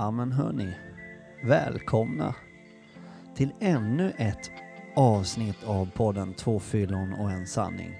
Ja 0.00 0.10
men 0.10 0.32
hörni, 0.32 0.74
välkomna 1.44 2.34
till 3.34 3.52
ännu 3.60 4.12
ett 4.18 4.50
avsnitt 4.96 5.64
av 5.64 5.90
podden 5.90 6.34
Två 6.34 6.60
fyllon 6.60 7.12
och 7.12 7.30
en 7.30 7.46
sanning. 7.46 7.90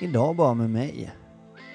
Idag 0.00 0.36
bara 0.36 0.54
med 0.54 0.70
mig, 0.70 1.10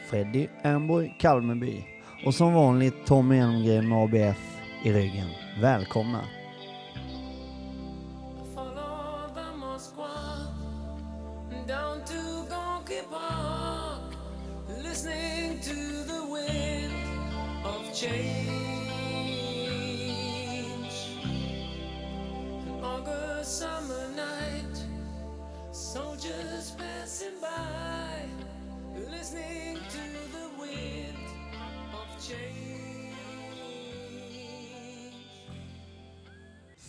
Freddy 0.10 0.48
Ernborg 0.62 1.18
Kalmeby 1.20 1.84
och 2.26 2.36
som 2.36 2.54
vanligt 2.54 3.06
Tommy 3.06 3.38
Elmgren 3.38 3.90
med 3.90 4.04
ABF 4.04 4.62
i 4.84 4.94
ryggen. 4.94 5.28
Välkomna! 5.62 6.22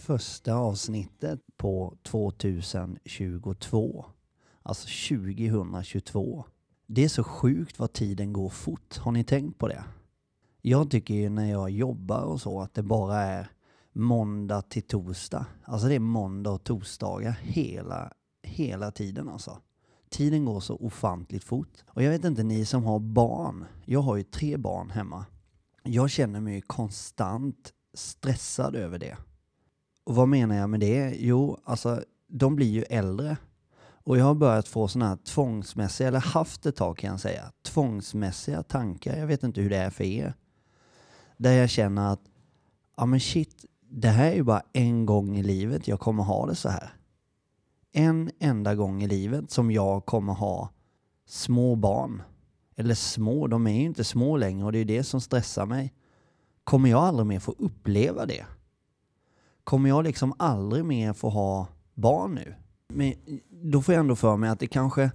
Första 0.06 0.54
avsnittet 0.54 1.40
på 1.56 1.96
2022. 2.02 4.06
Alltså 4.62 5.16
2022. 5.16 6.44
Det 6.86 7.04
är 7.04 7.08
så 7.08 7.24
sjukt 7.24 7.78
vad 7.78 7.92
tiden 7.92 8.32
går 8.32 8.48
fort. 8.48 8.96
Har 8.96 9.12
ni 9.12 9.24
tänkt 9.24 9.58
på 9.58 9.68
det? 9.68 9.84
Jag 10.62 10.90
tycker 10.90 11.14
ju 11.14 11.28
när 11.28 11.50
jag 11.50 11.70
jobbar 11.70 12.20
och 12.20 12.40
så 12.40 12.60
att 12.60 12.74
det 12.74 12.82
bara 12.82 13.20
är 13.20 13.50
måndag 13.92 14.62
till 14.62 14.82
torsdag. 14.82 15.46
Alltså 15.64 15.88
det 15.88 15.94
är 15.94 16.00
måndag 16.00 16.50
och 16.50 16.64
torsdagar 16.64 17.38
hela, 17.42 18.12
hela 18.42 18.90
tiden 18.90 19.28
alltså. 19.28 19.58
Tiden 20.10 20.44
går 20.44 20.60
så 20.60 20.76
ofantligt 20.76 21.44
fort. 21.44 21.84
Och 21.86 22.02
jag 22.02 22.10
vet 22.10 22.24
inte 22.24 22.42
ni 22.42 22.64
som 22.64 22.84
har 22.84 22.98
barn. 22.98 23.64
Jag 23.84 24.00
har 24.00 24.16
ju 24.16 24.22
tre 24.22 24.56
barn 24.56 24.90
hemma. 24.90 25.24
Jag 25.82 26.10
känner 26.10 26.40
mig 26.40 26.60
konstant 26.60 27.72
stressad 27.94 28.76
över 28.76 28.98
det. 28.98 29.16
Och 30.06 30.14
vad 30.14 30.28
menar 30.28 30.56
jag 30.56 30.70
med 30.70 30.80
det? 30.80 31.16
Jo, 31.18 31.60
alltså 31.64 32.02
de 32.28 32.56
blir 32.56 32.70
ju 32.70 32.82
äldre. 32.82 33.36
Och 34.04 34.18
jag 34.18 34.24
har 34.24 34.34
börjat 34.34 34.68
få 34.68 34.88
sådana 34.88 35.08
här 35.08 35.16
tvångsmässiga, 35.16 36.08
eller 36.08 36.20
haft 36.20 36.66
ett 36.66 36.76
tag 36.76 36.98
kan 36.98 37.10
jag 37.10 37.20
säga, 37.20 37.52
tvångsmässiga 37.64 38.62
tankar. 38.62 39.16
Jag 39.16 39.26
vet 39.26 39.42
inte 39.42 39.60
hur 39.60 39.70
det 39.70 39.76
är 39.76 39.90
för 39.90 40.04
er. 40.04 40.34
Där 41.36 41.52
jag 41.52 41.70
känner 41.70 42.12
att, 42.12 42.20
ja 42.96 43.06
men 43.06 43.20
shit, 43.20 43.64
det 43.90 44.08
här 44.08 44.30
är 44.30 44.34
ju 44.34 44.42
bara 44.42 44.62
en 44.72 45.06
gång 45.06 45.36
i 45.38 45.42
livet 45.42 45.88
jag 45.88 46.00
kommer 46.00 46.22
ha 46.22 46.46
det 46.46 46.54
så 46.54 46.68
här. 46.68 46.92
En 47.92 48.30
enda 48.38 48.74
gång 48.74 49.02
i 49.02 49.08
livet 49.08 49.50
som 49.50 49.70
jag 49.70 50.06
kommer 50.06 50.32
ha 50.32 50.70
små 51.26 51.74
barn. 51.74 52.22
Eller 52.76 52.94
små, 52.94 53.46
de 53.46 53.66
är 53.66 53.72
ju 53.72 53.84
inte 53.84 54.04
små 54.04 54.36
längre 54.36 54.64
och 54.64 54.72
det 54.72 54.78
är 54.78 54.84
det 54.84 55.04
som 55.04 55.20
stressar 55.20 55.66
mig. 55.66 55.94
Kommer 56.64 56.90
jag 56.90 57.02
aldrig 57.02 57.26
mer 57.26 57.40
få 57.40 57.54
uppleva 57.58 58.26
det? 58.26 58.46
Kommer 59.66 59.88
jag 59.88 60.04
liksom 60.04 60.34
aldrig 60.38 60.84
mer 60.84 61.12
få 61.12 61.28
ha 61.28 61.66
barn 61.94 62.34
nu? 62.34 62.54
Men 62.88 63.14
då 63.50 63.82
får 63.82 63.94
jag 63.94 64.00
ändå 64.00 64.16
för 64.16 64.36
mig 64.36 64.50
att 64.50 64.58
det 64.58 64.66
kanske, 64.66 65.10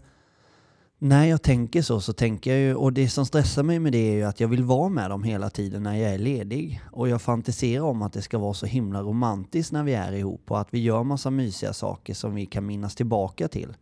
när 0.98 1.26
jag 1.26 1.42
tänker 1.42 1.82
så, 1.82 2.02
så 2.02 2.14
tänker 2.14 2.52
jag 2.52 2.60
ju, 2.60 2.76
och 2.76 2.94
det 2.94 3.10
som 3.10 3.26
stressar 3.26 3.64
mig 3.64 3.80
med 3.80 3.92
det 3.92 3.98
är 3.98 4.14
ju 4.14 4.24
att 4.24 4.40
jag 4.40 4.48
vill 4.48 4.64
vara 4.64 4.90
med 4.90 5.10
dem 5.10 5.24
hela 5.24 5.50
tiden 5.50 5.84
när 5.84 5.96
jag 5.96 6.14
är 6.14 6.18
ledig. 6.18 6.82
Och 6.92 7.10
jag 7.10 7.22
fantiserar 7.22 7.84
om 7.84 8.02
att 8.02 8.14
det 8.14 8.22
ska 8.22 8.38
vara 8.38 8.54
så 8.54 8.66
himla 8.66 9.02
romantiskt 9.02 9.72
när 9.72 9.84
vi 9.84 9.94
är 9.94 10.12
ihop 10.12 10.52
och 10.52 10.60
att 10.60 10.74
vi 10.74 10.80
gör 10.80 11.04
massa 11.04 11.30
mysiga 11.30 11.74
saker 11.74 12.14
som 12.14 12.36
vi 12.36 12.46
kan 12.46 12.66
minnas 12.66 12.96
tillbaka 12.96 13.48
till. 13.48 13.78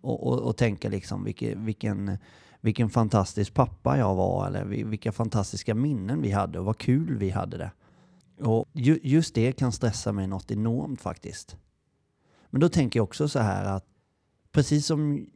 Och, 0.00 0.26
och, 0.26 0.38
och 0.38 0.56
tänka 0.56 0.88
liksom 0.88 1.24
vilken, 1.24 1.64
vilken, 1.64 2.18
vilken 2.60 2.90
fantastisk 2.90 3.54
pappa 3.54 3.98
jag 3.98 4.14
var 4.14 4.46
eller 4.46 4.64
vilka 4.64 5.12
fantastiska 5.12 5.74
minnen 5.74 6.22
vi 6.22 6.30
hade 6.30 6.58
och 6.58 6.64
vad 6.64 6.78
kul 6.78 7.16
vi 7.18 7.30
hade 7.30 7.58
det. 7.58 7.70
Och 8.40 8.68
ju, 8.72 9.00
just 9.02 9.34
det 9.34 9.52
kan 9.52 9.72
stressa 9.72 10.12
mig 10.12 10.26
något 10.26 10.50
enormt 10.50 11.00
faktiskt. 11.00 11.56
Men 12.50 12.60
då 12.60 12.68
tänker 12.68 12.98
jag 12.98 13.04
också 13.04 13.28
så 13.28 13.38
här 13.38 13.64
att 13.64 13.86
precis 14.52 14.86
som 14.86 15.26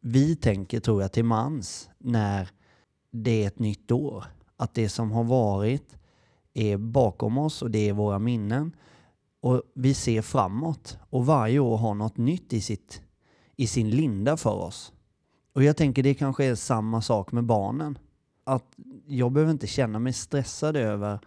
vi 0.00 0.36
tänker 0.36 0.80
tror 0.80 1.02
jag 1.02 1.12
till 1.12 1.24
mans 1.24 1.90
när 1.98 2.50
det 3.10 3.42
är 3.42 3.46
ett 3.46 3.58
nytt 3.58 3.90
år. 3.90 4.24
Att 4.56 4.74
det 4.74 4.88
som 4.88 5.10
har 5.10 5.24
varit 5.24 5.96
är 6.54 6.76
bakom 6.76 7.38
oss 7.38 7.62
och 7.62 7.70
det 7.70 7.88
är 7.88 7.92
våra 7.92 8.18
minnen. 8.18 8.76
Och 9.40 9.62
vi 9.74 9.94
ser 9.94 10.22
framåt 10.22 10.98
och 11.10 11.26
varje 11.26 11.58
år 11.58 11.76
har 11.76 11.94
något 11.94 12.16
nytt 12.16 12.52
i, 12.52 12.60
sitt, 12.60 13.02
i 13.56 13.66
sin 13.66 13.90
linda 13.90 14.36
för 14.36 14.54
oss. 14.54 14.92
Och 15.52 15.62
jag 15.62 15.76
tänker 15.76 16.02
det 16.02 16.14
kanske 16.14 16.44
är 16.44 16.54
samma 16.54 17.02
sak 17.02 17.32
med 17.32 17.44
barnen. 17.44 17.98
Att 18.44 18.76
jag 19.06 19.32
behöver 19.32 19.52
inte 19.52 19.66
känna 19.66 19.98
mig 19.98 20.12
stressad 20.12 20.76
över 20.76 21.20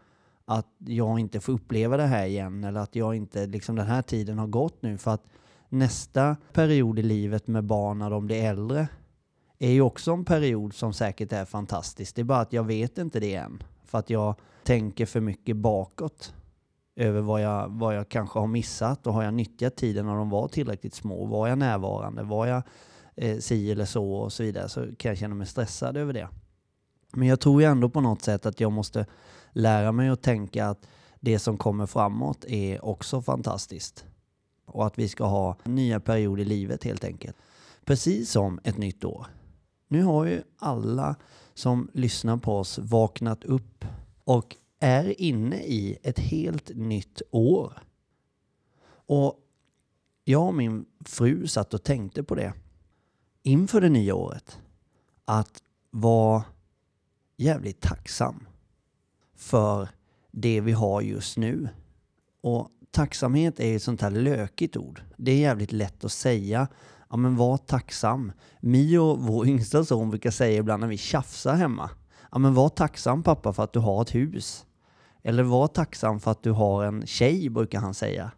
att 0.48 0.68
jag 0.78 1.20
inte 1.20 1.40
får 1.40 1.54
uppleva 1.54 1.98
det 1.98 2.06
här 2.06 2.26
igen 2.26 2.64
eller 2.64 2.80
att 2.80 2.96
jag 2.96 3.16
inte, 3.16 3.46
liksom 3.46 3.76
den 3.76 3.88
här 3.88 4.02
tiden 4.02 4.40
har 4.40 4.48
gått 4.48 4.82
nu 4.82 4.98
för 4.98 5.12
att 5.12 5.24
nästa 5.70 6.38
period 6.54 7.00
i 7.00 7.04
livet 7.04 7.48
med 7.48 7.64
barn 7.64 8.00
när 8.00 8.10
de 8.10 8.26
blir 8.26 8.44
äldre 8.44 8.88
är 9.60 9.72
ju 9.72 9.82
också 9.82 10.12
en 10.12 10.26
period 10.26 10.74
som 10.74 10.94
säkert 10.94 11.34
är 11.34 11.46
fantastisk. 11.46 12.16
Det 12.16 12.22
är 12.22 12.24
bara 12.24 12.40
att 12.40 12.54
jag 12.54 12.64
vet 12.64 12.98
inte 12.98 13.20
det 13.20 13.36
än. 13.36 13.64
För 13.86 13.98
att 13.98 14.10
jag 14.10 14.36
tänker 14.64 15.06
för 15.06 15.20
mycket 15.20 15.58
bakåt 15.58 16.34
över 16.96 17.22
vad 17.22 17.42
jag, 17.42 17.70
vad 17.70 17.96
jag 17.96 18.10
kanske 18.10 18.40
har 18.40 18.48
missat 18.48 19.08
och 19.08 19.14
har 19.14 19.24
jag 19.24 19.34
nyttjat 19.34 19.76
tiden 19.76 20.06
när 20.06 20.16
de 20.16 20.30
var 20.30 20.48
tillräckligt 20.48 20.94
små? 20.94 21.26
Var 21.26 21.48
jag 21.48 21.58
närvarande? 21.58 22.24
Var 22.24 22.46
jag 22.46 22.64
eh, 23.16 23.38
si 23.38 23.72
eller 23.72 23.86
så 23.86 24.14
och 24.14 24.34
så 24.34 24.44
vidare 24.44 24.70
så 24.70 24.96
kan 24.96 25.10
jag 25.10 25.18
känna 25.18 25.36
mig 25.36 25.48
stressad 25.48 25.98
över 25.98 26.14
det. 26.14 26.28
Men 27.14 27.28
jag 27.28 27.40
tror 27.40 27.62
ju 27.62 27.68
ändå 27.68 27.90
på 27.90 28.02
något 28.02 28.22
sätt 28.22 28.46
att 28.46 28.60
jag 28.60 28.72
måste 28.72 29.06
lära 29.58 29.92
mig 29.92 30.10
att 30.10 30.22
tänka 30.22 30.68
att 30.68 30.88
det 31.20 31.40
som 31.40 31.58
kommer 31.58 31.86
framåt 31.86 32.46
är 32.46 32.86
också 32.86 33.22
fantastiskt. 33.22 34.06
Och 34.66 34.86
att 34.86 35.00
vi 35.00 35.10
ska 35.10 35.26
ha 35.26 35.56
nya 35.64 36.00
perioder 36.00 36.42
i 36.42 36.46
livet 36.46 36.84
helt 36.84 37.04
enkelt. 37.04 37.38
Precis 37.86 38.32
som 38.32 38.60
ett 38.64 38.78
nytt 38.78 39.06
år. 39.06 39.28
Nu 39.88 40.04
har 40.04 40.26
ju 40.26 40.44
alla 40.58 41.16
som 41.54 41.90
lyssnar 41.94 42.38
på 42.38 42.58
oss 42.58 42.80
vaknat 42.80 43.44
upp 43.44 43.86
och 44.24 44.56
är 44.80 45.22
inne 45.22 45.56
i 45.56 45.98
ett 46.04 46.20
helt 46.20 46.72
nytt 46.76 47.22
år. 47.32 47.74
Och 48.90 49.40
jag 50.24 50.48
och 50.48 50.54
min 50.54 50.86
fru 51.06 51.48
satt 51.48 51.74
och 51.74 51.84
tänkte 51.84 52.24
på 52.24 52.36
det 52.36 52.54
inför 53.44 53.82
det 53.82 53.90
nya 53.90 54.16
året. 54.16 54.60
Att 55.26 55.64
vara 55.92 56.44
jävligt 57.38 57.82
tacksam 57.82 58.48
för 59.38 59.90
det 60.32 60.62
vi 60.62 60.72
har 60.72 61.02
just 61.02 61.38
nu. 61.38 61.70
Och 62.42 62.70
tacksamhet 62.92 63.60
är 63.60 63.76
ett 63.76 63.84
sånt 63.84 64.02
här 64.02 64.12
lökigt 64.12 64.78
ord. 64.78 65.02
Det 65.18 65.32
är 65.32 65.38
jävligt 65.38 65.72
lätt 65.72 66.04
att 66.04 66.12
säga. 66.12 66.68
Ja 67.10 67.18
men 67.18 67.36
var 67.36 67.58
tacksam. 67.58 68.32
Mio, 68.60 69.16
vår 69.16 69.48
yngsta 69.48 69.86
son, 69.86 70.10
brukar 70.10 70.32
säga 70.32 70.60
ibland 70.60 70.82
när 70.82 70.88
vi 70.88 70.98
tjafsar 70.98 71.56
hemma. 71.56 71.90
Ja 72.32 72.38
men 72.38 72.54
var 72.54 72.70
tacksam 72.70 73.24
pappa 73.24 73.54
för 73.54 73.64
att 73.64 73.74
du 73.74 73.80
har 73.80 74.02
ett 74.02 74.16
hus. 74.16 74.66
Eller 75.24 75.44
var 75.44 75.68
tacksam 75.68 76.20
för 76.20 76.32
att 76.32 76.44
du 76.44 76.52
har 76.52 76.84
en 76.84 77.06
tjej, 77.06 77.50
brukar 77.50 77.80
han 77.80 77.94
säga. 77.94 78.32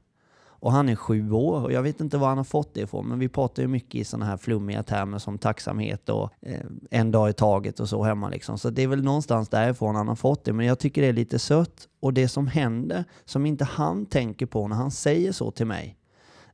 Och 0.59 0.71
han 0.71 0.89
är 0.89 0.95
sju 0.95 1.31
år 1.31 1.63
och 1.63 1.71
jag 1.71 1.83
vet 1.83 2.01
inte 2.01 2.17
var 2.17 2.27
han 2.27 2.37
har 2.37 2.43
fått 2.43 2.73
det 2.73 2.81
ifrån. 2.81 3.07
Men 3.07 3.19
vi 3.19 3.29
pratar 3.29 3.63
ju 3.63 3.67
mycket 3.67 3.95
i 3.95 4.03
sådana 4.03 4.25
här 4.25 4.37
flummiga 4.37 4.83
termer 4.83 5.17
som 5.17 5.37
tacksamhet 5.37 6.09
och 6.09 6.29
eh, 6.41 6.65
en 6.91 7.11
dag 7.11 7.29
i 7.29 7.33
taget 7.33 7.79
och 7.79 7.89
så 7.89 8.03
hemma 8.03 8.29
liksom. 8.29 8.57
Så 8.57 8.69
det 8.69 8.83
är 8.83 8.87
väl 8.87 9.03
någonstans 9.03 9.49
därifrån 9.49 9.95
han 9.95 10.07
har 10.07 10.15
fått 10.15 10.43
det. 10.43 10.53
Men 10.53 10.65
jag 10.65 10.79
tycker 10.79 11.01
det 11.01 11.07
är 11.07 11.13
lite 11.13 11.39
sött. 11.39 11.87
Och 11.99 12.13
det 12.13 12.27
som 12.27 12.47
händer, 12.47 13.03
som 13.25 13.45
inte 13.45 13.65
han 13.65 14.05
tänker 14.05 14.45
på 14.45 14.67
när 14.67 14.75
han 14.75 14.91
säger 14.91 15.31
så 15.31 15.51
till 15.51 15.67
mig, 15.67 15.97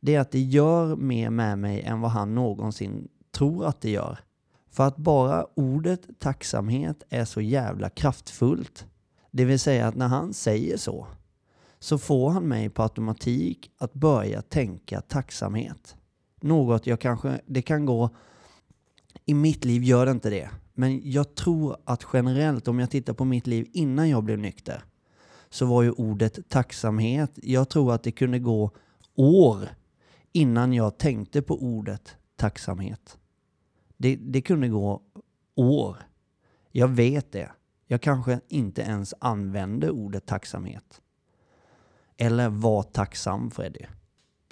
det 0.02 0.16
är 0.16 0.20
att 0.20 0.32
det 0.32 0.40
gör 0.40 0.96
mer 0.96 1.30
med 1.30 1.58
mig 1.58 1.82
än 1.82 2.02
vad 2.02 2.12
han 2.12 2.36
någonsin 2.36 3.08
tror 3.32 3.66
att 3.66 3.82
det 3.82 3.90
gör. 3.90 4.20
För 4.72 4.88
att 4.88 4.98
bara 4.98 5.46
ordet 5.56 6.02
tacksamhet 6.20 7.04
är 7.10 7.26
så 7.26 7.42
jävla 7.42 7.90
kraftfullt. 7.90 8.86
Det 9.32 9.46
vill 9.46 9.60
säga 9.60 9.88
att 9.88 9.96
när 9.96 10.08
han 10.08 10.34
säger 10.34 10.78
så, 10.78 11.08
så 11.86 11.98
får 11.98 12.30
han 12.30 12.48
mig 12.48 12.70
på 12.70 12.84
automatik 12.84 13.72
att 13.78 13.94
börja 13.94 14.42
tänka 14.42 15.02
tacksamhet. 15.02 15.96
Något 16.42 16.88
jag 16.88 17.00
kanske, 17.00 17.42
det 17.46 17.62
kan 17.62 17.86
gå, 17.86 18.10
i 19.26 19.34
mitt 19.34 19.66
liv 19.66 19.84
gör 19.84 20.06
det 20.06 20.12
inte 20.12 20.30
det, 20.30 20.50
men 20.74 21.12
jag 21.12 21.36
tror 21.36 21.78
att 21.84 22.06
generellt 22.14 22.68
om 22.68 22.80
jag 22.80 22.90
tittar 22.90 23.14
på 23.14 23.26
mitt 23.26 23.48
liv 23.48 23.70
innan 23.74 24.10
jag 24.10 24.24
blev 24.24 24.40
nykter 24.40 24.84
så 25.50 25.66
var 25.66 25.84
ju 25.84 25.92
ordet 25.92 26.50
tacksamhet, 26.50 27.32
jag 27.36 27.70
tror 27.70 27.94
att 27.94 28.04
det 28.04 28.12
kunde 28.12 28.40
gå 28.40 28.72
år 29.16 29.70
innan 30.32 30.74
jag 30.74 30.98
tänkte 30.98 31.42
på 31.42 31.64
ordet 31.64 32.16
tacksamhet. 32.36 33.18
Det, 33.98 34.16
det 34.16 34.42
kunde 34.42 34.68
gå 34.68 35.02
år. 35.56 35.98
Jag 36.72 36.88
vet 36.88 37.32
det. 37.32 37.52
Jag 37.88 38.02
kanske 38.02 38.40
inte 38.48 38.82
ens 38.82 39.14
använde 39.20 39.92
ordet 39.92 40.26
tacksamhet. 40.26 41.02
Eller 42.18 42.50
var 42.50 42.84
tacksam 42.84 43.52
Freddy. 43.52 43.86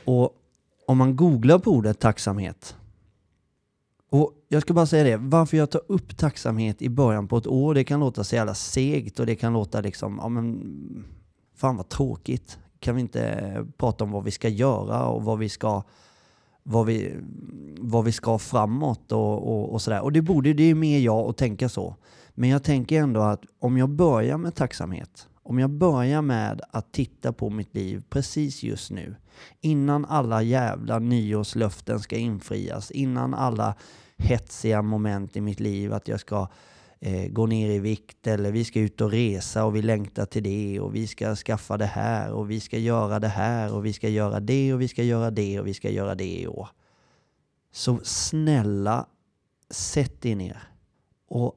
Och 0.05 0.39
om 0.87 0.97
man 0.97 1.15
googlar 1.15 1.59
på 1.59 1.71
ordet 1.71 1.99
tacksamhet. 1.99 2.75
Och 4.09 4.33
jag 4.47 4.61
ska 4.61 4.73
bara 4.73 4.85
säga 4.85 5.03
det, 5.03 5.17
varför 5.17 5.57
jag 5.57 5.71
tar 5.71 5.81
upp 5.87 6.17
tacksamhet 6.17 6.81
i 6.81 6.89
början 6.89 7.27
på 7.27 7.37
ett 7.37 7.47
år, 7.47 7.73
det 7.73 7.83
kan 7.83 7.99
låta 7.99 8.23
så 8.23 8.35
jävla 8.35 8.53
segt 8.53 9.19
och 9.19 9.25
det 9.25 9.35
kan 9.35 9.53
låta 9.53 9.81
liksom, 9.81 10.19
ja 10.21 10.29
men, 10.29 11.05
fan 11.55 11.77
vad 11.77 11.89
tråkigt. 11.89 12.59
Kan 12.79 12.95
vi 12.95 13.01
inte 13.01 13.65
prata 13.77 14.03
om 14.03 14.11
vad 14.11 14.23
vi 14.23 14.31
ska 14.31 14.49
göra 14.49 15.05
och 15.05 15.23
vad 15.23 15.39
vi 15.39 15.49
ska 15.49 15.83
vad 16.63 16.85
vi, 16.85 17.15
vad 17.77 18.03
vi 18.05 18.11
ska 18.11 18.37
framåt 18.37 19.11
och, 19.11 19.47
och, 19.47 19.73
och 19.73 19.81
sådär. 19.81 20.01
Och 20.01 20.11
det 20.11 20.21
borde, 20.21 20.53
det 20.53 20.63
är 20.63 20.75
mer 20.75 20.99
jag 20.99 21.29
att 21.29 21.37
tänka 21.37 21.69
så. 21.69 21.95
Men 22.33 22.49
jag 22.49 22.63
tänker 22.63 22.99
ändå 23.01 23.21
att 23.21 23.45
om 23.59 23.77
jag 23.77 23.89
börjar 23.89 24.37
med 24.37 24.55
tacksamhet, 24.55 25.27
om 25.43 25.59
jag 25.59 25.69
börjar 25.69 26.21
med 26.21 26.61
att 26.69 26.91
titta 26.91 27.33
på 27.33 27.49
mitt 27.49 27.75
liv 27.75 28.03
precis 28.09 28.63
just 28.63 28.91
nu, 28.91 29.15
innan 29.61 30.05
alla 30.05 30.41
jävla 30.41 30.99
nyårslöften 30.99 31.99
ska 31.99 32.15
infrias, 32.15 32.91
innan 32.91 33.33
alla 33.33 33.75
hetsiga 34.17 34.81
moment 34.81 35.35
i 35.35 35.41
mitt 35.41 35.59
liv, 35.59 35.93
att 35.93 36.07
jag 36.07 36.19
ska 36.19 36.47
eh, 36.99 37.27
gå 37.27 37.45
ner 37.45 37.69
i 37.69 37.79
vikt 37.79 38.27
eller 38.27 38.51
vi 38.51 38.65
ska 38.65 38.79
ut 38.79 39.01
och 39.01 39.11
resa 39.11 39.65
och 39.65 39.75
vi 39.75 39.81
längtar 39.81 40.25
till 40.25 40.43
det 40.43 40.79
och 40.79 40.95
vi 40.95 41.07
ska 41.07 41.35
skaffa 41.35 41.77
det 41.77 41.85
här 41.85 42.31
och 42.31 42.51
vi 42.51 42.59
ska 42.59 42.77
göra 42.77 43.19
det 43.19 43.27
här 43.27 43.73
och 43.73 43.85
vi 43.85 43.93
ska 43.93 44.09
göra 44.09 44.39
det 44.39 44.73
och 44.73 44.81
vi 44.81 44.87
ska 44.87 45.03
göra 45.03 45.31
det 45.31 45.59
och 45.59 45.67
vi 45.67 45.73
ska 45.73 45.89
göra 45.89 46.15
det 46.15 46.39
i 46.39 46.47
år. 46.47 46.69
Så 47.71 47.99
snälla, 48.03 49.05
sätt 49.69 50.25
er 50.25 50.35
ner 50.35 50.63
och 51.27 51.55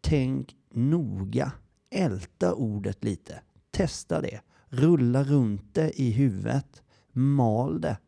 tänk 0.00 0.54
noga. 0.74 1.52
Älta 1.94 2.54
ordet 2.54 3.04
lite. 3.04 3.40
Testa 3.70 4.20
det. 4.20 4.40
Rulla 4.68 5.24
runt 5.24 5.74
det 5.74 6.00
i 6.00 6.10
huvudet. 6.10 6.82
Mal 7.12 7.80
det. 7.80 7.98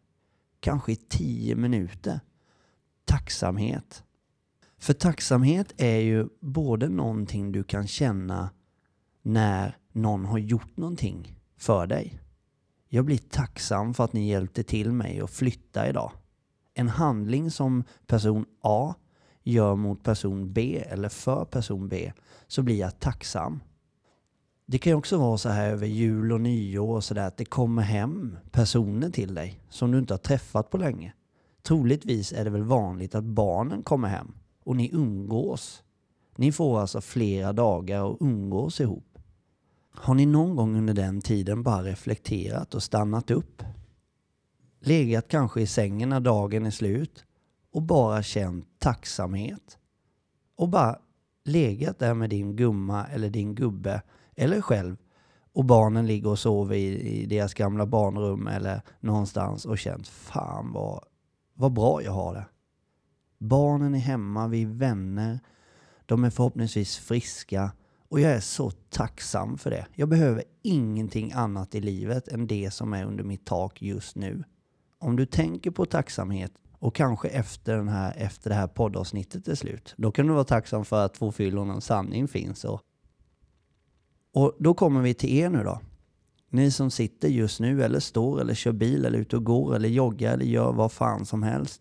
Kanske 0.60 0.92
i 0.92 0.96
tio 0.96 1.56
minuter. 1.56 2.20
Tacksamhet. 3.04 4.04
För 4.78 4.92
tacksamhet 4.92 5.74
är 5.76 5.98
ju 5.98 6.28
både 6.40 6.88
någonting 6.88 7.52
du 7.52 7.64
kan 7.64 7.86
känna 7.86 8.50
när 9.22 9.76
någon 9.92 10.24
har 10.24 10.38
gjort 10.38 10.76
någonting 10.76 11.34
för 11.56 11.86
dig. 11.86 12.20
Jag 12.88 13.04
blir 13.04 13.18
tacksam 13.18 13.94
för 13.94 14.04
att 14.04 14.12
ni 14.12 14.28
hjälpte 14.28 14.62
till 14.62 14.92
mig 14.92 15.20
att 15.20 15.30
flytta 15.30 15.88
idag. 15.88 16.12
En 16.74 16.88
handling 16.88 17.50
som 17.50 17.84
person 18.06 18.46
A 18.60 18.94
gör 19.42 19.76
mot 19.76 20.02
person 20.02 20.52
B 20.52 20.84
eller 20.86 21.08
för 21.08 21.44
person 21.44 21.88
B 21.88 22.12
så 22.46 22.62
blir 22.62 22.78
jag 22.78 23.00
tacksam. 23.00 23.60
Det 24.66 24.78
kan 24.78 24.90
ju 24.90 24.94
också 24.94 25.18
vara 25.18 25.38
så 25.38 25.48
här 25.48 25.70
över 25.70 25.86
jul 25.86 26.32
och 26.32 26.40
nyår 26.40 26.96
och 26.96 27.04
sådär 27.04 27.26
att 27.26 27.36
det 27.36 27.44
kommer 27.44 27.82
hem 27.82 28.36
personer 28.50 29.10
till 29.10 29.34
dig 29.34 29.60
som 29.68 29.90
du 29.90 29.98
inte 29.98 30.12
har 30.12 30.18
träffat 30.18 30.70
på 30.70 30.78
länge. 30.78 31.12
Troligtvis 31.62 32.32
är 32.32 32.44
det 32.44 32.50
väl 32.50 32.62
vanligt 32.62 33.14
att 33.14 33.24
barnen 33.24 33.82
kommer 33.82 34.08
hem 34.08 34.34
och 34.64 34.76
ni 34.76 34.90
umgås. 34.92 35.82
Ni 36.36 36.52
får 36.52 36.80
alltså 36.80 37.00
flera 37.00 37.52
dagar 37.52 38.10
att 38.10 38.16
umgås 38.20 38.80
ihop. 38.80 39.18
Har 39.90 40.14
ni 40.14 40.26
någon 40.26 40.56
gång 40.56 40.76
under 40.76 40.94
den 40.94 41.20
tiden 41.20 41.62
bara 41.62 41.82
reflekterat 41.82 42.74
och 42.74 42.82
stannat 42.82 43.30
upp? 43.30 43.62
Legat 44.80 45.28
kanske 45.28 45.60
i 45.60 45.66
sängen 45.66 46.08
när 46.08 46.20
dagen 46.20 46.66
är 46.66 46.70
slut 46.70 47.24
och 47.72 47.82
bara 47.82 48.22
känt 48.22 48.66
tacksamhet? 48.78 49.78
Och 50.56 50.68
bara 50.68 50.98
legat 51.44 51.98
där 51.98 52.14
med 52.14 52.30
din 52.30 52.56
gumma 52.56 53.06
eller 53.06 53.30
din 53.30 53.54
gubbe 53.54 54.02
eller 54.36 54.60
själv 54.60 54.96
och 55.54 55.64
barnen 55.64 56.06
ligger 56.06 56.30
och 56.30 56.38
sover 56.38 56.76
i, 56.76 57.00
i 57.00 57.26
deras 57.26 57.54
gamla 57.54 57.86
barnrum 57.86 58.46
eller 58.46 58.82
någonstans 59.00 59.64
och 59.64 59.78
känt 59.78 60.08
fan 60.08 60.72
vad, 60.72 61.04
vad 61.54 61.72
bra 61.72 62.02
jag 62.02 62.12
har 62.12 62.34
det. 62.34 62.46
Barnen 63.38 63.94
är 63.94 63.98
hemma, 63.98 64.48
vi 64.48 64.62
är 64.62 64.66
vänner. 64.66 65.40
De 66.06 66.24
är 66.24 66.30
förhoppningsvis 66.30 66.96
friska 66.96 67.72
och 68.08 68.20
jag 68.20 68.32
är 68.32 68.40
så 68.40 68.70
tacksam 68.70 69.58
för 69.58 69.70
det. 69.70 69.86
Jag 69.94 70.08
behöver 70.08 70.44
ingenting 70.62 71.32
annat 71.32 71.74
i 71.74 71.80
livet 71.80 72.28
än 72.28 72.46
det 72.46 72.70
som 72.70 72.92
är 72.92 73.04
under 73.04 73.24
mitt 73.24 73.46
tak 73.46 73.82
just 73.82 74.16
nu. 74.16 74.44
Om 74.98 75.16
du 75.16 75.26
tänker 75.26 75.70
på 75.70 75.86
tacksamhet 75.86 76.52
och 76.72 76.94
kanske 76.94 77.28
efter, 77.28 77.76
den 77.76 77.88
här, 77.88 78.14
efter 78.16 78.50
det 78.50 78.56
här 78.56 78.66
poddavsnittet 78.66 79.48
är 79.48 79.54
slut, 79.54 79.94
då 79.96 80.12
kan 80.12 80.26
du 80.26 80.32
vara 80.32 80.44
tacksam 80.44 80.84
för 80.84 81.04
att 81.04 81.14
Två 81.14 81.32
fyllon 81.32 81.68
och 81.68 81.74
en 81.74 81.80
sanning 81.80 82.28
finns. 82.28 82.64
Och, 82.64 82.80
och 84.34 84.56
då 84.58 84.74
kommer 84.74 85.02
vi 85.02 85.14
till 85.14 85.38
er 85.38 85.50
nu 85.50 85.64
då. 85.64 85.80
Ni 86.50 86.70
som 86.70 86.90
sitter 86.90 87.28
just 87.28 87.60
nu 87.60 87.84
eller 87.84 88.00
står 88.00 88.40
eller 88.40 88.54
kör 88.54 88.72
bil 88.72 89.04
eller 89.04 89.18
ute 89.18 89.36
och 89.36 89.44
går 89.44 89.76
eller 89.76 89.88
joggar 89.88 90.32
eller 90.32 90.46
gör 90.46 90.72
vad 90.72 90.92
fan 90.92 91.26
som 91.26 91.42
helst 91.42 91.80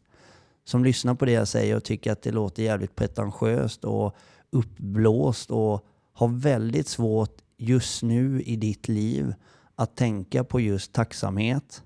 som 0.64 0.84
lyssnar 0.84 1.16
på 1.16 1.26
det 1.26 1.32
jag 1.32 1.48
säger 1.48 1.76
och 1.76 1.84
tycker 1.84 2.12
att 2.12 2.22
det 2.22 2.32
låter 2.32 2.64
jävligt 2.64 2.96
pretentiöst 2.96 3.86
och 3.86 4.16
uppblåst 4.50 5.52
och 5.52 5.86
har 6.14 6.28
väldigt 6.28 6.88
svårt 6.88 7.42
just 7.58 8.04
nu 8.04 8.42
i 8.42 8.56
ditt 8.56 8.88
liv 8.88 9.34
att 9.76 9.98
tänka 9.98 10.44
på 10.44 10.60
just 10.60 10.94
tacksamhet. 10.94 11.84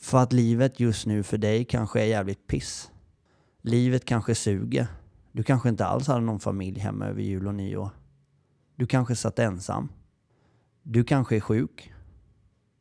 För 0.00 0.18
att 0.18 0.32
livet 0.32 0.80
just 0.80 1.06
nu 1.06 1.22
för 1.22 1.38
dig 1.38 1.64
kanske 1.64 2.00
är 2.00 2.06
jävligt 2.06 2.46
piss. 2.46 2.90
Livet 3.62 4.04
kanske 4.04 4.34
suger. 4.34 4.86
Du 5.32 5.42
kanske 5.42 5.68
inte 5.68 5.86
alls 5.86 6.06
hade 6.06 6.20
någon 6.20 6.40
familj 6.40 6.80
hemma 6.80 7.06
över 7.06 7.22
jul 7.22 7.46
och 7.46 7.54
nyår. 7.54 7.90
Du 8.78 8.86
kanske 8.86 9.16
satt 9.16 9.38
ensam. 9.38 9.88
Du 10.82 11.04
kanske 11.04 11.36
är 11.36 11.40
sjuk. 11.40 11.92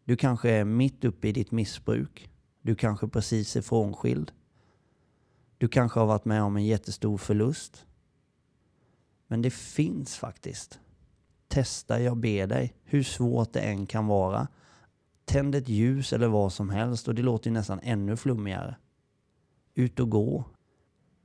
Du 0.06 0.16
kanske 0.16 0.52
är 0.52 0.66
mitt 0.66 1.04
uppe 1.04 1.28
i 1.28 1.32
ditt 1.32 1.52
missbruk. 1.52 2.30
Du 2.62 2.76
kanske 2.76 3.08
precis 3.08 3.56
är 3.56 3.62
frånskild. 3.62 4.32
Du 5.58 5.68
kanske 5.68 6.00
har 6.00 6.08
varit 6.08 6.26
med 6.26 6.44
om 6.44 6.58
en 6.58 6.66
jättestor 6.66 7.18
förlust. 7.18 7.86
Men 9.28 9.42
det 9.42 9.52
finns 9.52 10.16
faktiskt. 10.16 10.80
Testa, 11.48 12.02
jag 12.02 12.18
ber 12.18 12.48
dig, 12.48 12.74
hur 12.84 13.04
svårt 13.04 13.54
det 13.54 13.62
än 13.62 13.86
kan 13.86 14.08
vara. 14.08 14.48
Tänd 15.26 15.56
ett 15.56 15.70
ljus 15.70 16.14
eller 16.14 16.28
vad 16.28 16.54
som 16.54 16.70
helst 16.70 17.08
och 17.08 17.16
det 17.16 17.22
låter 17.22 17.50
ju 17.50 17.54
nästan 17.54 17.80
ännu 17.84 18.18
flummigare. 18.18 18.76
Ut 19.74 20.00
och 20.00 20.10
gå. 20.10 20.46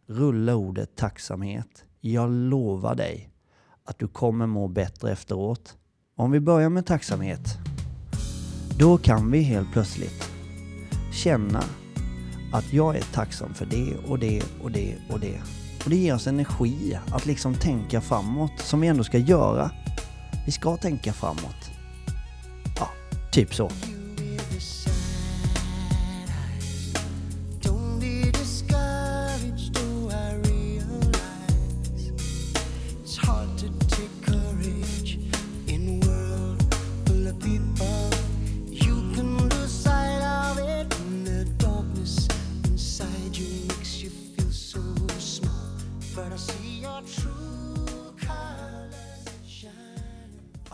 Rulla 0.06 0.54
ordet 0.54 0.96
tacksamhet. 0.96 1.84
Jag 2.00 2.30
lovar 2.30 2.94
dig 2.94 3.31
att 3.84 3.98
du 3.98 4.08
kommer 4.08 4.46
må 4.46 4.68
bättre 4.68 5.12
efteråt. 5.12 5.76
Om 6.16 6.30
vi 6.30 6.40
börjar 6.40 6.68
med 6.68 6.86
tacksamhet. 6.86 7.58
Då 8.78 8.98
kan 8.98 9.30
vi 9.30 9.42
helt 9.42 9.72
plötsligt 9.72 10.30
känna 11.12 11.62
att 12.52 12.72
jag 12.72 12.96
är 12.96 13.02
tacksam 13.02 13.54
för 13.54 13.66
det 13.66 13.96
och 14.08 14.18
det 14.18 14.42
och 14.62 14.70
det 14.70 14.96
och 15.10 15.20
det. 15.20 15.40
Och 15.84 15.90
det 15.90 15.96
ger 15.96 16.14
oss 16.14 16.26
energi 16.26 16.98
att 17.10 17.26
liksom 17.26 17.54
tänka 17.54 18.00
framåt, 18.00 18.52
som 18.58 18.80
vi 18.80 18.88
ändå 18.88 19.04
ska 19.04 19.18
göra. 19.18 19.70
Vi 20.46 20.52
ska 20.52 20.76
tänka 20.76 21.12
framåt. 21.12 21.70
Ja, 22.78 22.88
typ 23.32 23.54
så. 23.54 23.70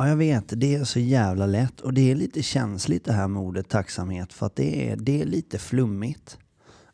Ja, 0.09 0.13
jag 0.13 0.17
vet. 0.17 0.61
Det 0.61 0.75
är 0.75 0.85
så 0.85 0.99
jävla 0.99 1.47
lätt 1.47 1.81
och 1.81 1.95
det 1.95 2.11
är 2.11 2.15
lite 2.15 2.43
känsligt 2.43 3.05
det 3.05 3.13
här 3.13 3.29
med 3.29 3.43
ordet 3.43 3.69
tacksamhet 3.69 4.33
för 4.33 4.47
att 4.47 4.57
det 4.57 4.91
är, 4.91 4.97
det 4.97 5.21
är 5.21 5.27
lite 5.27 5.59
flummigt. 5.59 6.39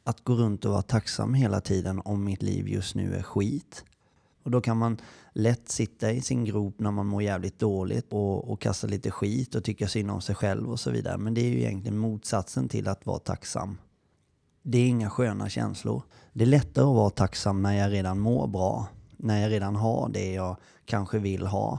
Att 0.05 0.25
gå 0.25 0.35
runt 0.35 0.65
och 0.65 0.71
vara 0.71 0.83
tacksam 0.83 1.35
hela 1.35 1.61
tiden 1.61 2.03
om 2.05 2.25
mitt 2.25 2.43
liv 2.43 2.69
just 2.69 2.95
nu 2.95 3.15
är 3.15 3.23
skit. 3.23 3.85
Och 4.43 4.51
då 4.51 4.61
kan 4.61 4.77
man 4.77 5.01
lätt 5.33 5.69
sitta 5.69 6.13
i 6.13 6.21
sin 6.21 6.45
grop 6.45 6.81
när 6.81 6.91
man 6.91 7.07
mår 7.07 7.23
jävligt 7.23 7.59
dåligt 7.59 8.13
och, 8.13 8.51
och 8.51 8.61
kasta 8.61 8.87
lite 8.87 9.11
skit 9.11 9.55
och 9.55 9.65
tycka 9.65 9.89
synd 9.89 10.11
om 10.11 10.21
sig 10.21 10.35
själv 10.35 10.71
och 10.71 10.81
så 10.81 10.91
vidare. 10.91 11.19
Men 11.19 11.35
det 11.35 11.41
är 11.41 11.51
ju 11.51 11.61
egentligen 11.61 11.99
motsatsen 11.99 12.69
till 12.69 12.89
att 12.89 13.07
vara 13.07 13.19
tacksam. 13.19 13.79
Det 14.63 14.79
är 14.79 14.87
inga 14.87 15.11
sköna 15.11 15.49
känslor. 15.49 16.03
Det 16.33 16.45
är 16.45 16.49
lättare 16.49 16.85
att 16.85 16.95
vara 16.95 17.11
tacksam 17.11 17.63
när 17.63 17.73
jag 17.73 17.93
redan 17.93 18.19
mår 18.19 18.47
bra. 18.47 18.87
När 19.17 19.43
jag 19.43 19.51
redan 19.51 19.77
har 19.77 20.09
det 20.09 20.33
jag 20.33 20.57
kanske 20.85 21.19
vill 21.19 21.47
ha. 21.47 21.79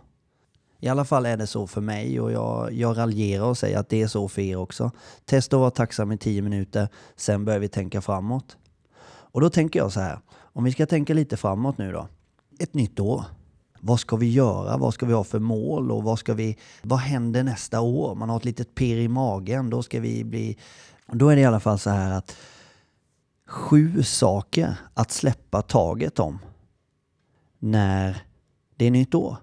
I 0.85 0.89
alla 0.89 1.05
fall 1.05 1.25
är 1.25 1.37
det 1.37 1.47
så 1.47 1.67
för 1.67 1.81
mig 1.81 2.19
och 2.19 2.31
jag, 2.31 2.73
jag 2.73 2.97
raljerar 2.97 3.45
och 3.45 3.57
säger 3.57 3.77
att 3.77 3.89
det 3.89 4.01
är 4.01 4.07
så 4.07 4.27
för 4.27 4.41
er 4.41 4.55
också. 4.55 4.91
Testa 5.25 5.55
att 5.55 5.59
vara 5.59 5.71
tacksam 5.71 6.11
i 6.11 6.17
tio 6.17 6.41
minuter, 6.41 6.87
sen 7.15 7.45
börjar 7.45 7.59
vi 7.59 7.67
tänka 7.67 8.01
framåt. 8.01 8.57
Och 9.05 9.41
då 9.41 9.49
tänker 9.49 9.79
jag 9.79 9.91
så 9.91 9.99
här, 9.99 10.19
om 10.37 10.63
vi 10.63 10.71
ska 10.71 10.85
tänka 10.85 11.13
lite 11.13 11.37
framåt 11.37 11.77
nu 11.77 11.91
då. 11.91 12.07
Ett 12.59 12.73
nytt 12.73 12.99
år. 12.99 13.25
Vad 13.79 13.99
ska 13.99 14.15
vi 14.15 14.31
göra? 14.31 14.77
Vad 14.77 14.93
ska 14.93 15.05
vi 15.05 15.13
ha 15.13 15.23
för 15.23 15.39
mål? 15.39 15.91
Och 15.91 16.03
vad, 16.03 16.19
ska 16.19 16.33
vi, 16.33 16.57
vad 16.81 16.99
händer 16.99 17.43
nästa 17.43 17.81
år? 17.81 18.15
Man 18.15 18.29
har 18.29 18.37
ett 18.37 18.45
litet 18.45 18.75
pirr 18.75 18.97
i 18.97 19.07
magen. 19.07 19.69
Då 19.69 19.83
ska 19.83 19.99
vi 19.99 20.23
bli... 20.23 20.57
Då 21.07 21.29
är 21.29 21.35
det 21.35 21.41
i 21.41 21.45
alla 21.45 21.59
fall 21.59 21.79
så 21.79 21.89
här 21.89 22.11
att 22.11 22.35
sju 23.47 24.03
saker 24.03 24.75
att 24.93 25.11
släppa 25.11 25.61
taget 25.61 26.19
om 26.19 26.39
när 27.59 28.23
det 28.75 28.85
är 28.85 28.91
nytt 28.91 29.15
år. 29.15 29.37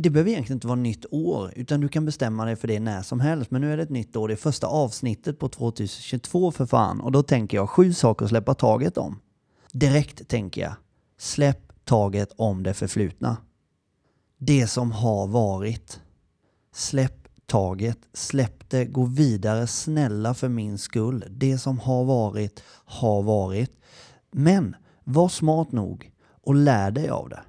Det 0.00 0.10
behöver 0.10 0.30
egentligen 0.30 0.56
inte 0.56 0.66
vara 0.66 0.76
nytt 0.76 1.06
år, 1.10 1.52
utan 1.56 1.80
du 1.80 1.88
kan 1.88 2.04
bestämma 2.04 2.44
dig 2.44 2.56
för 2.56 2.68
det 2.68 2.80
när 2.80 3.02
som 3.02 3.20
helst. 3.20 3.50
Men 3.50 3.60
nu 3.60 3.72
är 3.72 3.76
det 3.76 3.82
ett 3.82 3.90
nytt 3.90 4.16
år, 4.16 4.28
det 4.28 4.34
är 4.34 4.36
första 4.36 4.66
avsnittet 4.66 5.38
på 5.38 5.48
2022 5.48 6.52
för 6.52 6.66
fan. 6.66 7.00
Och 7.00 7.12
då 7.12 7.22
tänker 7.22 7.56
jag 7.56 7.70
sju 7.70 7.92
saker 7.92 8.24
att 8.24 8.28
släppa 8.28 8.54
taget 8.54 8.98
om. 8.98 9.20
Direkt 9.72 10.28
tänker 10.28 10.60
jag, 10.60 10.72
släpp 11.18 11.72
taget 11.84 12.32
om 12.36 12.62
det 12.62 12.74
förflutna. 12.74 13.36
Det 14.38 14.66
som 14.66 14.92
har 14.92 15.26
varit. 15.26 16.00
Släpp 16.74 17.28
taget, 17.46 17.98
släpp 18.12 18.70
det, 18.70 18.84
gå 18.84 19.04
vidare, 19.04 19.66
snälla 19.66 20.34
för 20.34 20.48
min 20.48 20.78
skull. 20.78 21.24
Det 21.30 21.58
som 21.58 21.78
har 21.78 22.04
varit, 22.04 22.62
har 22.84 23.22
varit. 23.22 23.80
Men 24.30 24.76
var 25.04 25.28
smart 25.28 25.72
nog 25.72 26.10
och 26.42 26.54
lär 26.54 26.90
dig 26.90 27.08
av 27.08 27.28
det. 27.28 27.40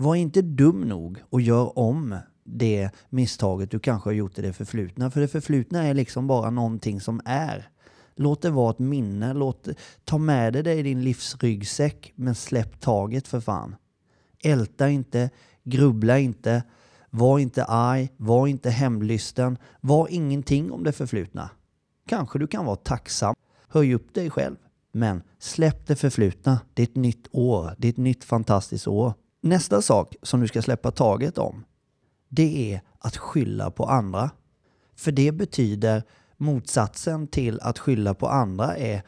Var 0.00 0.14
inte 0.14 0.42
dum 0.42 0.80
nog 0.80 1.22
och 1.30 1.40
gör 1.40 1.78
om 1.78 2.16
det 2.44 2.90
misstaget 3.10 3.70
du 3.70 3.78
kanske 3.78 4.08
har 4.08 4.14
gjort 4.14 4.38
i 4.38 4.42
det 4.42 4.52
förflutna. 4.52 5.10
För 5.10 5.20
det 5.20 5.28
förflutna 5.28 5.84
är 5.84 5.94
liksom 5.94 6.26
bara 6.26 6.50
någonting 6.50 7.00
som 7.00 7.20
är. 7.24 7.68
Låt 8.16 8.42
det 8.42 8.50
vara 8.50 8.70
ett 8.70 8.78
minne. 8.78 9.34
Låt, 9.34 9.68
ta 10.04 10.18
med 10.18 10.52
dig 10.52 10.62
det 10.62 10.74
i 10.74 10.82
din 10.82 11.02
livsryggsäck, 11.04 12.12
men 12.14 12.34
släpp 12.34 12.80
taget 12.80 13.28
för 13.28 13.40
fan. 13.40 13.76
Älta 14.44 14.88
inte, 14.88 15.30
grubbla 15.64 16.18
inte, 16.18 16.62
var 17.10 17.38
inte 17.38 17.64
arg, 17.64 18.08
var 18.16 18.46
inte 18.46 18.70
hemlysten, 18.70 19.58
var 19.80 20.08
ingenting 20.10 20.72
om 20.72 20.84
det 20.84 20.92
förflutna. 20.92 21.50
Kanske 22.06 22.38
du 22.38 22.46
kan 22.46 22.64
vara 22.64 22.76
tacksam, 22.76 23.34
höj 23.68 23.94
upp 23.94 24.14
dig 24.14 24.30
själv. 24.30 24.56
Men 24.92 25.22
släpp 25.38 25.86
det 25.86 25.96
förflutna, 25.96 26.60
det 26.74 26.82
är 26.82 26.86
ett 26.86 26.96
nytt 26.96 27.28
år, 27.30 27.74
det 27.78 27.88
är 27.88 27.92
ett 27.92 27.96
nytt 27.96 28.24
fantastiskt 28.24 28.88
år. 28.88 29.12
Nästa 29.40 29.82
sak 29.82 30.16
som 30.22 30.40
du 30.40 30.48
ska 30.48 30.62
släppa 30.62 30.90
taget 30.90 31.38
om, 31.38 31.64
det 32.28 32.72
är 32.74 32.80
att 32.98 33.16
skylla 33.16 33.70
på 33.70 33.84
andra. 33.84 34.30
För 34.96 35.12
det 35.12 35.32
betyder 35.32 36.02
motsatsen 36.36 37.26
till 37.28 37.60
att 37.60 37.78
skylla 37.78 38.14
på 38.14 38.28
andra 38.28 38.76
är 38.76 39.02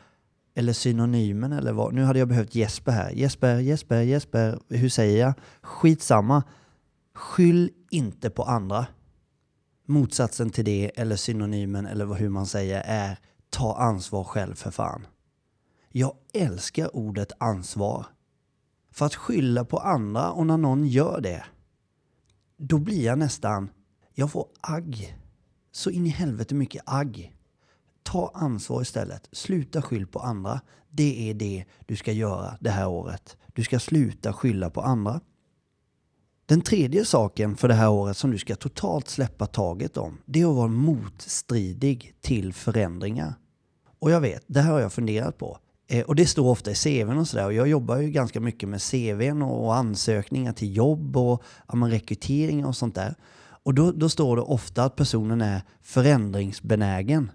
eller 0.54 0.72
synonymen 0.72 1.52
eller 1.52 1.72
vad. 1.72 1.94
Nu 1.94 2.02
hade 2.02 2.18
jag 2.18 2.28
behövt 2.28 2.54
Jesper 2.54 2.92
här. 2.92 3.10
Jesper, 3.10 3.58
Jesper, 3.58 4.00
Jesper. 4.00 4.58
Hur 4.68 4.88
säger 4.88 5.20
jag? 5.20 5.32
Skitsamma. 5.62 6.42
Skyll 7.14 7.70
inte 7.90 8.30
på 8.30 8.42
andra. 8.42 8.86
Motsatsen 9.86 10.50
till 10.50 10.64
det 10.64 10.90
eller 11.00 11.16
synonymen 11.16 11.86
eller 11.86 12.04
vad- 12.04 12.18
hur 12.18 12.28
man 12.28 12.46
säger 12.46 12.82
är 12.86 13.18
ta 13.50 13.76
ansvar 13.76 14.24
själv 14.24 14.54
för 14.54 14.70
fan. 14.70 15.06
Jag 15.88 16.14
älskar 16.34 16.96
ordet 16.96 17.32
ansvar. 17.38 18.06
För 19.00 19.06
att 19.06 19.14
skylla 19.14 19.64
på 19.64 19.78
andra 19.78 20.32
och 20.32 20.46
när 20.46 20.56
någon 20.56 20.86
gör 20.86 21.20
det, 21.20 21.44
då 22.56 22.78
blir 22.78 23.04
jag 23.04 23.18
nästan, 23.18 23.70
jag 24.14 24.32
får 24.32 24.46
agg. 24.60 25.16
Så 25.72 25.90
in 25.90 26.06
i 26.06 26.08
helvete 26.08 26.54
mycket 26.54 26.82
agg. 26.86 27.36
Ta 28.02 28.30
ansvar 28.34 28.82
istället. 28.82 29.28
Sluta 29.32 29.82
skyll 29.82 30.06
på 30.06 30.18
andra. 30.18 30.60
Det 30.90 31.30
är 31.30 31.34
det 31.34 31.64
du 31.86 31.96
ska 31.96 32.12
göra 32.12 32.56
det 32.60 32.70
här 32.70 32.88
året. 32.88 33.36
Du 33.54 33.64
ska 33.64 33.78
sluta 33.78 34.32
skylla 34.32 34.70
på 34.70 34.82
andra. 34.82 35.20
Den 36.46 36.60
tredje 36.60 37.04
saken 37.04 37.56
för 37.56 37.68
det 37.68 37.74
här 37.74 37.90
året 37.90 38.16
som 38.16 38.30
du 38.30 38.38
ska 38.38 38.56
totalt 38.56 39.08
släppa 39.08 39.46
taget 39.46 39.96
om, 39.96 40.18
det 40.26 40.40
är 40.40 40.46
att 40.46 40.56
vara 40.56 40.68
motstridig 40.68 42.14
till 42.20 42.52
förändringar. 42.52 43.34
Och 43.98 44.10
jag 44.10 44.20
vet, 44.20 44.44
det 44.46 44.60
här 44.60 44.72
har 44.72 44.80
jag 44.80 44.92
funderat 44.92 45.38
på. 45.38 45.58
Eh, 45.90 46.04
Och 46.04 46.14
det 46.14 46.26
står 46.26 46.50
ofta 46.50 46.70
i 46.70 46.74
CVn 46.74 47.18
och 47.18 47.28
sådär. 47.28 47.46
Och 47.46 47.52
jag 47.52 47.68
jobbar 47.68 47.96
ju 47.96 48.10
ganska 48.10 48.40
mycket 48.40 48.68
med 48.68 48.80
CVn 48.82 49.42
och 49.42 49.76
ansökningar 49.76 50.52
till 50.52 50.76
jobb 50.76 51.16
och 51.16 51.42
ja, 51.68 51.74
rekryteringar 51.74 51.90
rekrytering 51.90 52.64
och 52.64 52.76
sånt 52.76 52.94
där. 52.94 53.14
Och 53.62 53.74
då, 53.74 53.92
då 53.92 54.08
står 54.08 54.36
det 54.36 54.42
ofta 54.42 54.84
att 54.84 54.96
personen 54.96 55.40
är 55.40 55.62
förändringsbenägen. 55.82 57.30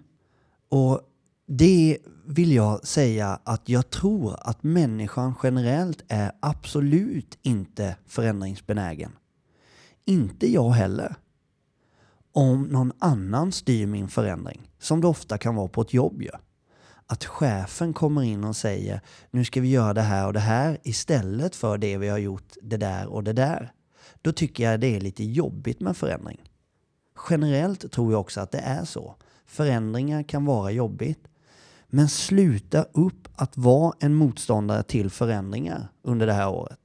Och 0.70 1.00
det 1.48 1.98
vill 2.26 2.52
jag 2.52 2.86
säga 2.86 3.40
att 3.44 3.68
jag 3.68 3.90
tror 3.90 4.36
att 4.40 4.62
människan 4.62 5.34
generellt 5.42 6.02
är 6.08 6.32
absolut 6.40 7.38
inte 7.42 7.96
förändringsbenägen. 8.06 9.12
Inte 10.04 10.52
jag 10.52 10.70
heller. 10.70 11.14
Om 12.32 12.62
någon 12.62 12.92
annan 12.98 13.52
styr 13.52 13.86
min 13.86 14.08
förändring, 14.08 14.70
som 14.78 15.00
det 15.00 15.06
ofta 15.06 15.38
kan 15.38 15.54
vara 15.54 15.68
på 15.68 15.80
ett 15.80 15.94
jobb 15.94 16.22
ju. 16.22 16.30
Att 17.06 17.24
chefen 17.24 17.92
kommer 17.92 18.22
in 18.22 18.44
och 18.44 18.56
säger 18.56 19.00
nu 19.30 19.44
ska 19.44 19.60
vi 19.60 19.70
göra 19.70 19.94
det 19.94 20.00
här 20.00 20.26
och 20.26 20.32
det 20.32 20.40
här 20.40 20.78
istället 20.82 21.56
för 21.56 21.78
det 21.78 21.98
vi 21.98 22.08
har 22.08 22.18
gjort 22.18 22.54
det 22.62 22.76
där 22.76 23.06
och 23.06 23.24
det 23.24 23.32
där. 23.32 23.72
Då 24.22 24.32
tycker 24.32 24.70
jag 24.70 24.80
det 24.80 24.96
är 24.96 25.00
lite 25.00 25.24
jobbigt 25.24 25.80
med 25.80 25.96
förändring. 25.96 26.40
Generellt 27.30 27.92
tror 27.92 28.12
jag 28.12 28.20
också 28.20 28.40
att 28.40 28.50
det 28.50 28.58
är 28.58 28.84
så. 28.84 29.14
Förändringar 29.46 30.22
kan 30.22 30.44
vara 30.44 30.70
jobbigt. 30.70 31.28
Men 31.88 32.08
sluta 32.08 32.82
upp 32.82 33.28
att 33.34 33.56
vara 33.56 33.94
en 34.00 34.14
motståndare 34.14 34.82
till 34.82 35.10
förändringar 35.10 35.88
under 36.02 36.26
det 36.26 36.32
här 36.32 36.48
året. 36.48 36.80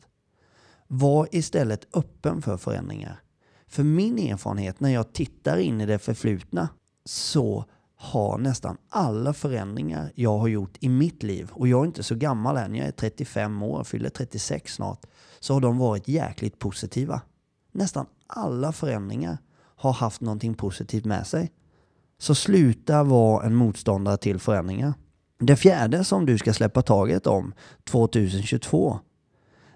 Var 0.88 1.28
istället 1.32 1.88
öppen 1.94 2.42
för 2.42 2.58
förändringar. 2.58 3.22
För 3.68 3.84
min 3.84 4.20
erfarenhet 4.20 4.80
när 4.80 4.90
jag 4.90 5.14
tittar 5.14 5.58
in 5.58 5.82
i 5.82 5.86
det 5.86 6.00
förflutna 6.00 6.70
så 7.06 7.66
har 8.02 8.38
nästan 8.38 8.78
alla 8.90 9.34
förändringar 9.34 10.12
jag 10.16 10.38
har 10.38 10.48
gjort 10.48 10.78
i 10.80 10.90
mitt 10.90 11.24
liv, 11.24 11.50
och 11.52 11.68
jag 11.68 11.82
är 11.82 11.86
inte 11.86 12.04
så 12.04 12.16
gammal 12.16 12.58
än, 12.58 12.76
jag 12.76 12.88
är 12.88 12.92
35 12.92 13.64
år, 13.64 13.84
fyller 13.84 14.10
36 14.10 14.74
snart, 14.74 15.06
så 15.40 15.54
har 15.54 15.62
de 15.62 15.78
varit 15.78 16.08
jäkligt 16.08 16.60
positiva. 16.60 17.22
Nästan 17.72 18.06
alla 18.28 18.72
förändringar 18.72 19.38
har 19.76 19.94
haft 19.94 20.22
någonting 20.22 20.54
positivt 20.54 21.06
med 21.06 21.28
sig. 21.28 21.52
Så 22.18 22.36
sluta 22.36 23.04
vara 23.04 23.46
en 23.46 23.56
motståndare 23.56 24.18
till 24.18 24.40
förändringar. 24.40 24.94
Det 25.40 25.56
fjärde 25.56 26.04
som 26.04 26.26
du 26.26 26.38
ska 26.38 26.54
släppa 26.54 26.82
taget 26.82 27.28
om 27.28 27.54
2022, 27.84 29.00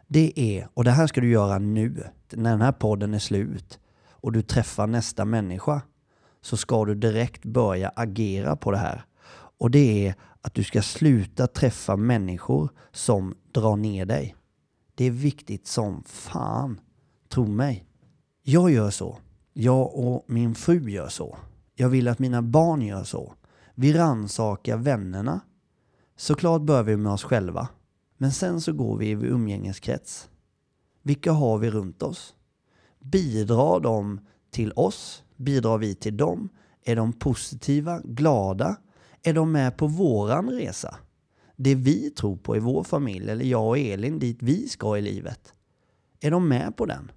det 0.08 0.40
är, 0.40 0.68
och 0.74 0.84
det 0.84 0.92
här 0.92 1.08
ska 1.08 1.22
du 1.22 1.30
göra 1.30 1.58
nu, 1.60 2.04
när 2.32 2.52
den 2.52 2.62
här 2.62 2.72
podden 2.72 3.14
är 3.14 3.20
slut 3.20 3.80
och 4.10 4.32
du 4.32 4.42
träffar 4.42 4.88
nästa 4.88 5.26
människa, 5.26 5.82
så 6.46 6.58
ska 6.58 6.86
du 6.86 6.96
direkt 6.96 7.46
börja 7.46 7.92
agera 7.96 8.56
på 8.56 8.72
det 8.72 8.78
här. 8.78 9.06
Och 9.58 9.72
det 9.72 10.08
är 10.08 10.16
att 10.42 10.54
du 10.54 10.64
ska 10.64 10.82
sluta 10.82 11.48
träffa 11.48 11.96
människor 11.96 12.70
som 12.92 13.36
drar 13.52 13.76
ner 13.76 14.06
dig. 14.06 14.36
Det 14.96 15.06
är 15.06 15.12
viktigt 15.12 15.68
som 15.68 16.04
fan. 16.04 16.80
Tro 17.30 17.48
mig. 17.48 17.86
Jag 18.44 18.72
gör 18.72 18.90
så. 18.90 19.18
Jag 19.54 19.96
och 19.96 20.26
min 20.28 20.56
fru 20.56 20.90
gör 20.90 21.08
så. 21.08 21.38
Jag 21.76 21.90
vill 21.90 22.08
att 22.08 22.20
mina 22.20 22.42
barn 22.42 22.82
gör 22.82 23.04
så. 23.04 23.34
Vi 23.76 23.94
rannsakar 23.94 24.78
vännerna. 24.78 25.40
Såklart 26.18 26.62
börjar 26.62 26.84
vi 26.84 26.98
med 26.98 27.12
oss 27.12 27.24
själva. 27.24 27.68
Men 28.18 28.32
sen 28.32 28.62
så 28.62 28.74
går 28.74 28.98
vi 28.98 29.08
i 29.08 29.12
umgängeskrets. 29.12 30.30
Vilka 31.02 31.32
har 31.32 31.58
vi 31.58 31.72
runt 31.72 32.04
oss? 32.04 32.36
Bidrar 33.00 33.80
de 33.80 34.20
till 34.52 34.72
oss? 34.76 35.25
Bidrar 35.38 35.78
vi 35.78 35.96
till 35.96 36.18
dem? 36.18 36.50
Är 36.84 36.96
de 36.96 37.14
positiva, 37.14 38.02
glada? 38.04 38.78
Är 39.24 39.34
de 39.34 39.52
med 39.52 39.78
på 39.78 39.88
våran 39.88 40.50
resa? 40.50 40.96
Det 41.56 41.76
vi 41.76 42.10
tror 42.10 42.38
på 42.38 42.56
i 42.56 42.60
vår 42.60 42.84
familj, 42.84 43.30
eller 43.30 43.46
jag 43.46 43.68
och 43.68 43.78
Elin, 43.78 44.20
dit 44.20 44.38
vi 44.42 44.68
ska 44.68 44.98
i 44.98 45.02
livet. 45.02 45.54
Är 46.22 46.32
de 46.32 46.48
med 46.48 46.78
på 46.78 46.86
den? 46.86 47.12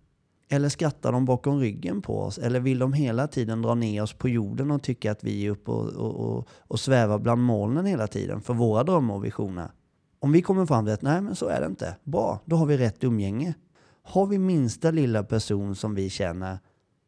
Eller 0.48 0.68
skrattar 0.68 1.12
de 1.12 1.24
bakom 1.24 1.60
ryggen 1.60 2.02
på 2.02 2.20
oss? 2.20 2.38
Eller 2.38 2.60
vill 2.60 2.78
de 2.78 2.92
hela 2.92 3.26
tiden 3.26 3.62
dra 3.62 3.74
ner 3.74 4.02
oss 4.02 4.12
på 4.12 4.28
jorden 4.28 4.70
och 4.70 4.82
tycka 4.82 5.12
att 5.12 5.24
vi 5.24 5.46
är 5.46 5.50
uppe 5.50 5.70
och, 5.70 5.88
och, 5.88 6.14
och, 6.14 6.48
och 6.58 6.80
svävar 6.80 7.18
bland 7.18 7.42
molnen 7.42 7.86
hela 7.86 8.06
tiden 8.06 8.40
för 8.40 8.54
våra 8.54 8.84
drömmar 8.84 9.14
och 9.14 9.24
visioner? 9.24 9.70
Om 10.20 10.32
vi 10.32 10.42
kommer 10.42 10.66
fram 10.66 10.84
till 10.84 10.94
att 10.94 11.02
nej, 11.02 11.20
men 11.20 11.36
så 11.36 11.46
är 11.46 11.60
det 11.60 11.66
inte. 11.66 11.96
Bra, 12.04 12.40
då 12.44 12.56
har 12.56 12.66
vi 12.66 12.76
rätt 12.76 13.04
umgänge. 13.04 13.54
Har 14.02 14.26
vi 14.26 14.38
minsta 14.38 14.90
lilla 14.90 15.22
person 15.22 15.74
som 15.74 15.94
vi 15.94 16.10
känner, 16.10 16.58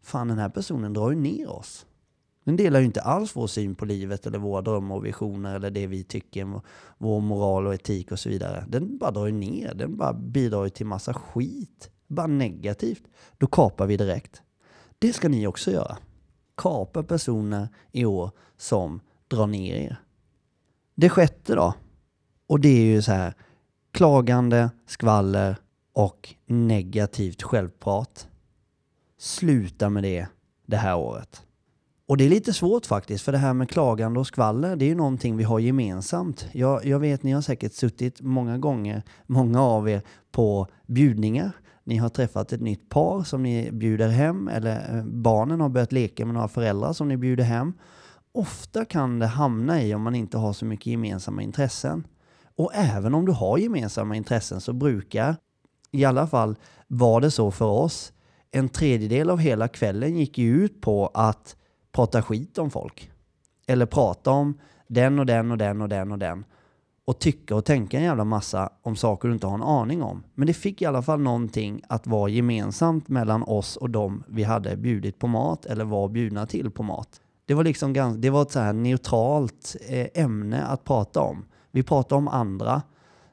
fan 0.02 0.28
den 0.28 0.38
här 0.38 0.48
personen 0.48 0.92
drar 0.92 1.10
ju 1.10 1.16
ner 1.16 1.48
oss. 1.48 1.86
Den 2.44 2.56
delar 2.56 2.80
ju 2.80 2.86
inte 2.86 3.00
alls 3.00 3.36
vår 3.36 3.46
syn 3.46 3.74
på 3.74 3.84
livet 3.84 4.26
eller 4.26 4.38
våra 4.38 4.62
drömmar 4.62 4.96
och 4.96 5.06
visioner 5.06 5.56
eller 5.56 5.70
det 5.70 5.86
vi 5.86 6.04
tycker, 6.04 6.60
vår 6.98 7.20
moral 7.20 7.66
och 7.66 7.74
etik 7.74 8.12
och 8.12 8.18
så 8.18 8.28
vidare. 8.28 8.64
Den 8.68 8.98
bara 8.98 9.10
drar 9.10 9.26
ju 9.26 9.32
ner, 9.32 9.74
den 9.74 9.96
bara 9.96 10.12
bidrar 10.12 10.64
ju 10.64 10.70
till 10.70 10.86
massa 10.86 11.14
skit. 11.14 11.90
Bara 12.06 12.26
negativt. 12.26 13.02
Då 13.38 13.46
kapar 13.46 13.86
vi 13.86 13.96
direkt. 13.96 14.42
Det 14.98 15.12
ska 15.12 15.28
ni 15.28 15.46
också 15.46 15.70
göra. 15.70 15.98
Kapa 16.56 17.02
personer 17.02 17.68
i 17.92 18.04
år 18.04 18.30
som 18.56 19.00
drar 19.28 19.46
ner 19.46 19.74
er. 19.74 19.96
Det 20.94 21.08
sjätte 21.08 21.54
då. 21.54 21.74
Och 22.46 22.60
det 22.60 22.68
är 22.68 22.84
ju 22.84 23.02
så 23.02 23.12
här 23.12 23.34
klagande, 23.92 24.70
skvaller 24.86 25.56
och 25.92 26.34
negativt 26.46 27.42
självprat. 27.42 28.28
Sluta 29.20 29.90
med 29.90 30.02
det 30.02 30.26
det 30.66 30.76
här 30.76 30.96
året. 30.96 31.42
Och 32.06 32.16
det 32.16 32.24
är 32.24 32.28
lite 32.28 32.52
svårt 32.52 32.86
faktiskt, 32.86 33.24
för 33.24 33.32
det 33.32 33.38
här 33.38 33.54
med 33.54 33.70
klagande 33.70 34.20
och 34.20 34.26
skvaller, 34.26 34.76
det 34.76 34.84
är 34.84 34.88
ju 34.88 34.94
någonting 34.94 35.36
vi 35.36 35.44
har 35.44 35.58
gemensamt. 35.58 36.46
Jag, 36.52 36.86
jag 36.86 36.98
vet, 36.98 37.22
ni 37.22 37.32
har 37.32 37.40
säkert 37.40 37.72
suttit 37.72 38.20
många 38.20 38.58
gånger, 38.58 39.02
många 39.26 39.62
av 39.62 39.88
er, 39.88 40.02
på 40.32 40.66
bjudningar. 40.86 41.52
Ni 41.84 41.96
har 41.96 42.08
träffat 42.08 42.52
ett 42.52 42.60
nytt 42.60 42.88
par 42.88 43.22
som 43.22 43.42
ni 43.42 43.72
bjuder 43.72 44.08
hem, 44.08 44.48
eller 44.48 44.98
eh, 44.98 45.04
barnen 45.04 45.60
har 45.60 45.68
börjat 45.68 45.92
leka 45.92 46.24
med 46.26 46.34
några 46.34 46.48
föräldrar 46.48 46.92
som 46.92 47.08
ni 47.08 47.16
bjuder 47.16 47.44
hem. 47.44 47.72
Ofta 48.32 48.84
kan 48.84 49.18
det 49.18 49.26
hamna 49.26 49.82
i 49.82 49.94
om 49.94 50.02
man 50.02 50.14
inte 50.14 50.38
har 50.38 50.52
så 50.52 50.64
mycket 50.64 50.86
gemensamma 50.86 51.42
intressen. 51.42 52.06
Och 52.56 52.70
även 52.74 53.14
om 53.14 53.26
du 53.26 53.32
har 53.32 53.58
gemensamma 53.58 54.16
intressen 54.16 54.60
så 54.60 54.72
brukar, 54.72 55.36
i 55.90 56.04
alla 56.04 56.26
fall 56.26 56.56
var 56.86 57.20
det 57.20 57.30
så 57.30 57.50
för 57.50 57.66
oss, 57.66 58.12
en 58.50 58.68
tredjedel 58.68 59.30
av 59.30 59.38
hela 59.38 59.68
kvällen 59.68 60.18
gick 60.18 60.38
ju 60.38 60.64
ut 60.64 60.80
på 60.80 61.10
att 61.14 61.56
prata 61.92 62.22
skit 62.22 62.58
om 62.58 62.70
folk. 62.70 63.10
Eller 63.66 63.86
prata 63.86 64.30
om 64.30 64.58
den 64.86 65.18
och 65.18 65.26
den 65.26 65.50
och 65.50 65.58
den 65.58 65.80
och 65.80 65.88
den 65.88 66.12
och 66.12 66.18
den. 66.18 66.44
Och 67.04 67.18
tycka 67.18 67.56
och 67.56 67.64
tänka 67.64 67.98
en 67.98 68.04
jävla 68.04 68.24
massa 68.24 68.70
om 68.82 68.96
saker 68.96 69.28
du 69.28 69.34
inte 69.34 69.46
har 69.46 69.54
en 69.54 69.62
aning 69.62 70.02
om. 70.02 70.22
Men 70.34 70.46
det 70.46 70.52
fick 70.52 70.82
i 70.82 70.86
alla 70.86 71.02
fall 71.02 71.20
någonting 71.20 71.82
att 71.88 72.06
vara 72.06 72.28
gemensamt 72.28 73.08
mellan 73.08 73.42
oss 73.42 73.76
och 73.76 73.90
dem 73.90 74.24
vi 74.28 74.42
hade 74.42 74.76
bjudit 74.76 75.18
på 75.18 75.26
mat 75.26 75.66
eller 75.66 75.84
var 75.84 76.08
bjudna 76.08 76.46
till 76.46 76.70
på 76.70 76.82
mat. 76.82 77.20
Det 77.46 77.54
var 77.54 77.64
liksom 77.64 77.92
ganska, 77.92 78.20
det 78.20 78.30
var 78.30 78.42
ett 78.42 78.50
så 78.50 78.60
här 78.60 78.72
neutralt 78.72 79.76
eh, 79.88 80.06
ämne 80.14 80.62
att 80.62 80.84
prata 80.84 81.20
om. 81.20 81.44
Vi 81.70 81.82
pratar 81.82 82.16
om 82.16 82.28
andra 82.28 82.82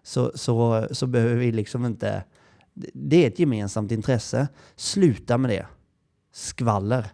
så, 0.03 0.31
så, 0.35 0.87
så 0.91 1.07
behöver 1.07 1.35
vi 1.35 1.51
liksom 1.51 1.85
inte... 1.85 2.23
Det 2.93 3.23
är 3.23 3.27
ett 3.27 3.39
gemensamt 3.39 3.91
intresse. 3.91 4.47
Sluta 4.75 5.37
med 5.37 5.49
det. 5.51 5.65
Skvaller. 6.33 7.07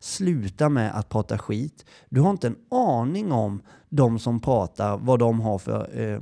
Sluta 0.00 0.68
med 0.68 0.98
att 0.98 1.08
prata 1.08 1.38
skit. 1.38 1.84
Du 2.08 2.20
har 2.20 2.30
inte 2.30 2.46
en 2.46 2.56
aning 2.70 3.32
om 3.32 3.62
de 3.88 4.18
som 4.18 4.40
pratar, 4.40 4.98
vad 4.98 5.18
de 5.18 5.40
har 5.40 5.58
för... 5.58 6.00
Eh, 6.00 6.20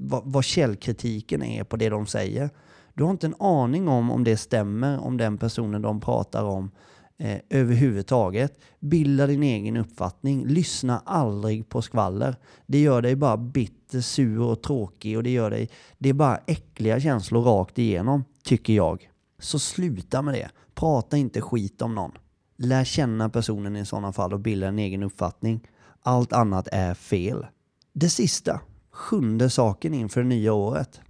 vad, 0.00 0.22
vad 0.24 0.44
källkritiken 0.44 1.42
är 1.42 1.64
på 1.64 1.76
det 1.76 1.88
de 1.88 2.06
säger. 2.06 2.50
Du 2.94 3.04
har 3.04 3.10
inte 3.10 3.26
en 3.26 3.34
aning 3.38 3.88
om 3.88 4.10
om 4.10 4.24
det 4.24 4.36
stämmer 4.36 4.98
om 4.98 5.16
den 5.16 5.38
personen 5.38 5.82
de 5.82 6.00
pratar 6.00 6.44
om 6.44 6.70
eh, 7.18 7.40
överhuvudtaget. 7.50 8.58
Bilda 8.80 9.26
din 9.26 9.42
egen 9.42 9.76
uppfattning. 9.76 10.46
Lyssna 10.46 11.02
aldrig 11.04 11.68
på 11.68 11.82
skvaller. 11.82 12.36
Det 12.66 12.80
gör 12.80 13.02
dig 13.02 13.16
bara 13.16 13.36
bitter, 13.36 14.00
sur 14.00 14.40
och 14.40 14.62
tråkig 14.62 15.16
och 15.16 15.22
det 15.22 15.30
gör 15.30 15.50
dig... 15.50 15.70
Det 15.98 16.08
är 16.08 16.14
bara 16.14 16.36
äckliga 16.46 17.00
känslor 17.00 17.42
rakt 17.42 17.78
igenom, 17.78 18.24
tycker 18.44 18.72
jag. 18.72 19.10
Så 19.38 19.58
sluta 19.58 20.22
med 20.22 20.34
det. 20.34 20.50
Prata 20.74 21.16
inte 21.16 21.40
skit 21.40 21.82
om 21.82 21.94
någon. 21.94 22.12
Lär 22.56 22.84
känna 22.84 23.28
personen 23.28 23.76
i 23.76 23.86
sådana 23.86 24.12
fall 24.12 24.32
och 24.32 24.40
bilda 24.40 24.68
en 24.68 24.78
egen 24.78 25.02
uppfattning. 25.02 25.60
Allt 26.02 26.32
annat 26.32 26.68
är 26.72 26.94
fel. 26.94 27.46
Det 27.92 28.08
sista, 28.08 28.60
sjunde 28.92 29.50
saken 29.50 29.94
inför 29.94 30.22
det 30.22 30.28
nya 30.28 30.52
året. 30.52 31.00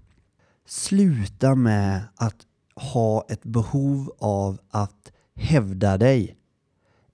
Sluta 0.67 1.55
med 1.55 2.01
att 2.17 2.37
ha 2.93 3.27
ett 3.29 3.45
behov 3.45 4.13
av 4.19 4.59
att 4.71 5.13
hävda 5.37 5.99
dig 5.99 6.37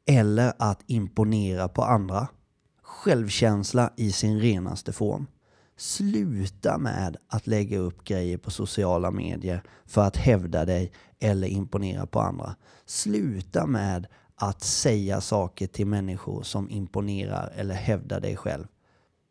eller 0.07 0.53
att 0.59 0.83
imponera 0.87 1.69
på 1.69 1.83
andra. 1.83 2.29
Självkänsla 2.83 3.93
i 3.97 4.13
sin 4.13 4.41
renaste 4.41 4.93
form. 4.93 5.27
Sluta 5.77 6.79
med 6.79 7.17
att 7.29 7.47
lägga 7.47 7.79
upp 7.79 8.05
grejer 8.05 8.39
på 8.39 8.51
sociala 8.51 9.11
medier 9.11 9.63
för 9.87 10.03
att 10.03 10.17
hävda 10.17 10.65
dig 10.65 10.93
eller 11.19 11.49
imponera 11.49 12.07
på 12.07 12.21
andra. 12.21 12.57
Sluta 12.87 13.67
med 13.67 14.07
att 14.35 14.63
säga 14.63 15.21
saker 15.21 15.67
till 15.67 15.87
människor 15.87 16.43
som 16.43 16.71
imponerar 16.71 17.53
eller 17.57 17.75
hävdar 17.75 18.21
dig 18.21 18.37
själv. 18.37 18.67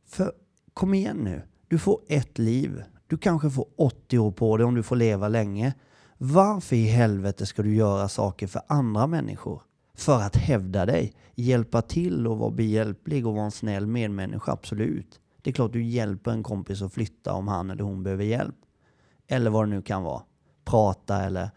För 0.07 0.31
kom 0.73 0.93
igen 0.93 1.17
nu, 1.17 1.41
du 1.67 1.79
får 1.79 2.01
ett 2.07 2.37
liv. 2.37 2.83
Du 3.07 3.17
kanske 3.17 3.49
får 3.49 3.67
80 3.77 4.19
år 4.19 4.31
på 4.31 4.57
dig 4.57 4.65
om 4.65 4.75
du 4.75 4.83
får 4.83 4.95
leva 4.95 5.27
länge. 5.27 5.73
Varför 6.21 6.75
i 6.75 6.85
helvete 6.85 7.45
ska 7.45 7.61
du 7.61 7.75
göra 7.75 8.09
saker 8.09 8.47
för 8.47 8.61
andra 8.67 9.07
människor? 9.07 9.61
För 9.93 10.21
att 10.21 10.35
hävda 10.35 10.85
dig, 10.85 11.13
hjälpa 11.35 11.81
till 11.81 12.27
och 12.27 12.37
vara 12.37 12.51
behjälplig 12.51 13.27
och 13.27 13.33
vara 13.33 13.45
en 13.45 13.51
snäll 13.51 13.87
medmänniska, 13.87 14.51
absolut. 14.51 15.19
Det 15.41 15.49
är 15.49 15.53
klart 15.53 15.73
du 15.73 15.83
hjälper 15.83 16.31
en 16.31 16.43
kompis 16.43 16.81
att 16.81 16.93
flytta 16.93 17.33
om 17.33 17.47
han 17.47 17.69
eller 17.69 17.83
hon 17.83 18.03
behöver 18.03 18.23
hjälp. 18.23 18.55
Eller 19.27 19.49
vad 19.49 19.65
det 19.65 19.69
nu 19.69 19.81
kan 19.81 20.03
vara. 20.03 20.23
Prata 20.65 21.23
eller... 21.23 21.49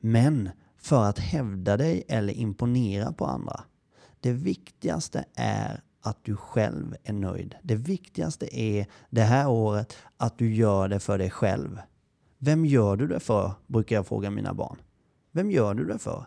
Men 0.00 0.50
för 0.78 1.04
att 1.04 1.18
hävda 1.18 1.76
dig 1.76 2.04
eller 2.08 2.32
imponera 2.32 3.12
på 3.12 3.26
andra. 3.26 3.60
Det 4.20 4.32
viktigaste 4.32 5.24
är 5.34 5.82
att 6.02 6.18
du 6.22 6.36
själv 6.36 6.96
är 7.04 7.12
nöjd. 7.12 7.54
Det 7.62 7.76
viktigaste 7.76 8.60
är 8.60 8.86
det 9.10 9.22
här 9.22 9.48
året 9.48 9.96
att 10.16 10.38
du 10.38 10.54
gör 10.54 10.88
det 10.88 11.00
för 11.00 11.18
dig 11.18 11.30
själv. 11.30 11.78
Vem 12.44 12.66
gör 12.66 12.96
du 12.96 13.06
det 13.06 13.20
för? 13.20 13.52
Brukar 13.66 13.96
jag 13.96 14.06
fråga 14.06 14.30
mina 14.30 14.54
barn. 14.54 14.76
Vem 15.32 15.50
gör 15.50 15.74
du 15.74 15.84
det 15.84 15.98
för? 15.98 16.26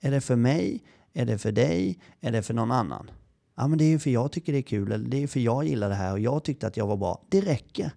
Är 0.00 0.10
det 0.10 0.20
för 0.20 0.36
mig? 0.36 0.84
Är 1.12 1.26
det 1.26 1.38
för 1.38 1.52
dig? 1.52 1.98
Är 2.20 2.32
det 2.32 2.42
för 2.42 2.54
någon 2.54 2.70
annan? 2.70 3.10
Ja, 3.54 3.68
men 3.68 3.78
det 3.78 3.84
är 3.84 3.88
ju 3.88 3.98
för 3.98 4.10
jag 4.10 4.32
tycker 4.32 4.52
det 4.52 4.58
är 4.58 4.62
kul, 4.62 4.92
eller 4.92 5.08
det 5.08 5.22
är 5.22 5.26
för 5.26 5.40
jag 5.40 5.64
gillar 5.64 5.88
det 5.88 5.94
här 5.94 6.12
och 6.12 6.18
jag 6.20 6.44
tyckte 6.44 6.66
att 6.66 6.76
jag 6.76 6.86
var 6.86 6.96
bra. 6.96 7.22
Det 7.28 7.40
räcker. 7.40 7.90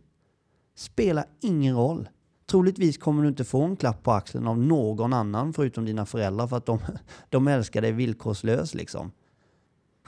Spelar 0.75 1.25
ingen 1.41 1.75
roll. 1.75 2.09
Troligtvis 2.45 2.97
kommer 2.97 3.23
du 3.23 3.29
inte 3.29 3.43
få 3.43 3.61
en 3.61 3.75
klapp 3.75 4.03
på 4.03 4.11
axeln 4.11 4.47
av 4.47 4.57
någon 4.57 5.13
annan 5.13 5.53
förutom 5.53 5.85
dina 5.85 6.05
föräldrar 6.05 6.47
för 6.47 6.57
att 6.57 6.65
de, 6.65 6.79
de 7.29 7.47
älskar 7.47 7.81
dig 7.81 7.91
villkorslöst 7.91 8.73
liksom. 8.73 9.11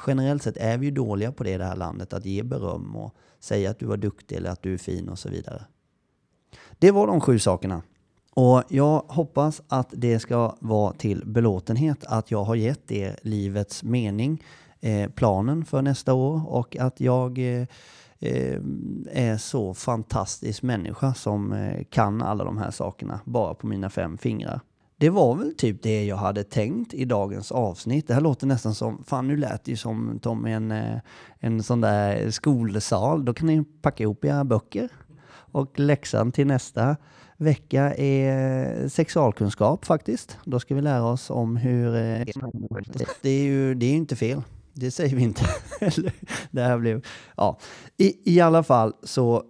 Generellt 0.07 0.43
sett 0.43 0.57
är 0.57 0.77
vi 0.77 0.85
ju 0.85 0.91
dåliga 0.91 1.31
på 1.31 1.43
det 1.43 1.51
i 1.51 1.57
det 1.57 1.65
här 1.65 1.75
landet, 1.75 2.13
att 2.13 2.25
ge 2.25 2.43
beröm 2.43 2.95
och 2.95 3.15
säga 3.39 3.71
att 3.71 3.79
du 3.79 3.85
var 3.85 3.97
duktig 3.97 4.35
eller 4.35 4.49
att 4.49 4.61
du 4.61 4.73
är 4.73 4.77
fin 4.77 5.09
och 5.09 5.19
så 5.19 5.29
vidare. 5.29 5.65
Det 6.79 6.91
var 6.91 7.07
de 7.07 7.21
sju 7.21 7.39
sakerna. 7.39 7.81
Och 8.33 8.63
jag 8.67 9.03
hoppas 9.07 9.61
att 9.67 9.89
det 9.91 10.19
ska 10.19 10.55
vara 10.59 10.93
till 10.93 11.23
belåtenhet 11.25 12.03
att 12.03 12.31
jag 12.31 12.43
har 12.43 12.55
gett 12.55 12.91
er 12.91 13.19
livets 13.21 13.83
mening, 13.83 14.43
eh, 14.81 15.09
planen 15.09 15.65
för 15.65 15.81
nästa 15.81 16.13
år 16.13 16.41
och 16.47 16.77
att 16.77 17.01
jag 17.01 17.39
eh, 17.39 17.67
eh, 18.19 18.59
är 19.11 19.37
så 19.37 19.73
fantastisk 19.73 20.63
människa 20.63 21.13
som 21.13 21.53
eh, 21.53 21.83
kan 21.89 22.21
alla 22.21 22.43
de 22.43 22.57
här 22.57 22.71
sakerna 22.71 23.19
bara 23.25 23.53
på 23.53 23.67
mina 23.67 23.89
fem 23.89 24.17
fingrar. 24.17 24.61
Det 24.99 25.09
var 25.09 25.35
väl 25.35 25.55
typ 25.55 25.83
det 25.83 26.05
jag 26.05 26.15
hade 26.15 26.43
tänkt 26.43 26.93
i 26.93 27.05
dagens 27.05 27.51
avsnitt. 27.51 28.07
Det 28.07 28.13
här 28.13 28.21
låter 28.21 28.47
nästan 28.47 28.75
som, 28.75 29.03
fan 29.03 29.27
nu 29.27 29.37
lät 29.37 29.63
det 29.63 29.71
ju 29.71 29.77
som 29.77 30.19
Tom 30.21 30.45
en, 30.45 30.71
eh, 30.71 30.99
en 31.39 31.63
sån 31.63 31.81
där 31.81 32.31
skolsal. 32.31 33.25
Då 33.25 33.33
kan 33.33 33.47
ni 33.47 33.63
packa 33.81 34.03
ihop 34.03 34.25
era 34.25 34.43
böcker. 34.43 34.89
Och 35.51 35.79
läxan 35.79 36.31
till 36.31 36.47
nästa 36.47 36.95
vecka 37.37 37.93
är 37.95 38.87
sexualkunskap 38.87 39.85
faktiskt. 39.85 40.37
Då 40.45 40.59
ska 40.59 40.75
vi 40.75 40.81
lära 40.81 41.03
oss 41.03 41.29
om 41.29 41.57
hur... 41.57 41.95
Eh, 41.95 42.25
det 43.21 43.29
är 43.29 43.43
ju 43.43 43.75
det 43.75 43.85
är 43.85 43.93
inte 43.93 44.15
fel. 44.15 44.41
Det 44.73 44.91
säger 44.91 45.15
vi 45.15 45.23
inte. 45.23 45.45
Det 46.51 46.61
här 46.61 46.77
blev... 46.77 47.05
Ja. 47.35 47.59
I, 47.97 48.35
I 48.35 48.39
alla 48.39 48.63
fall 48.63 48.93
så 49.03 49.43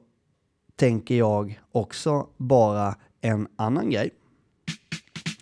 tänker 0.75 1.15
jag 1.15 1.59
också 1.71 2.27
bara 2.37 2.95
en 3.21 3.47
annan 3.55 3.89
grej. 3.89 4.09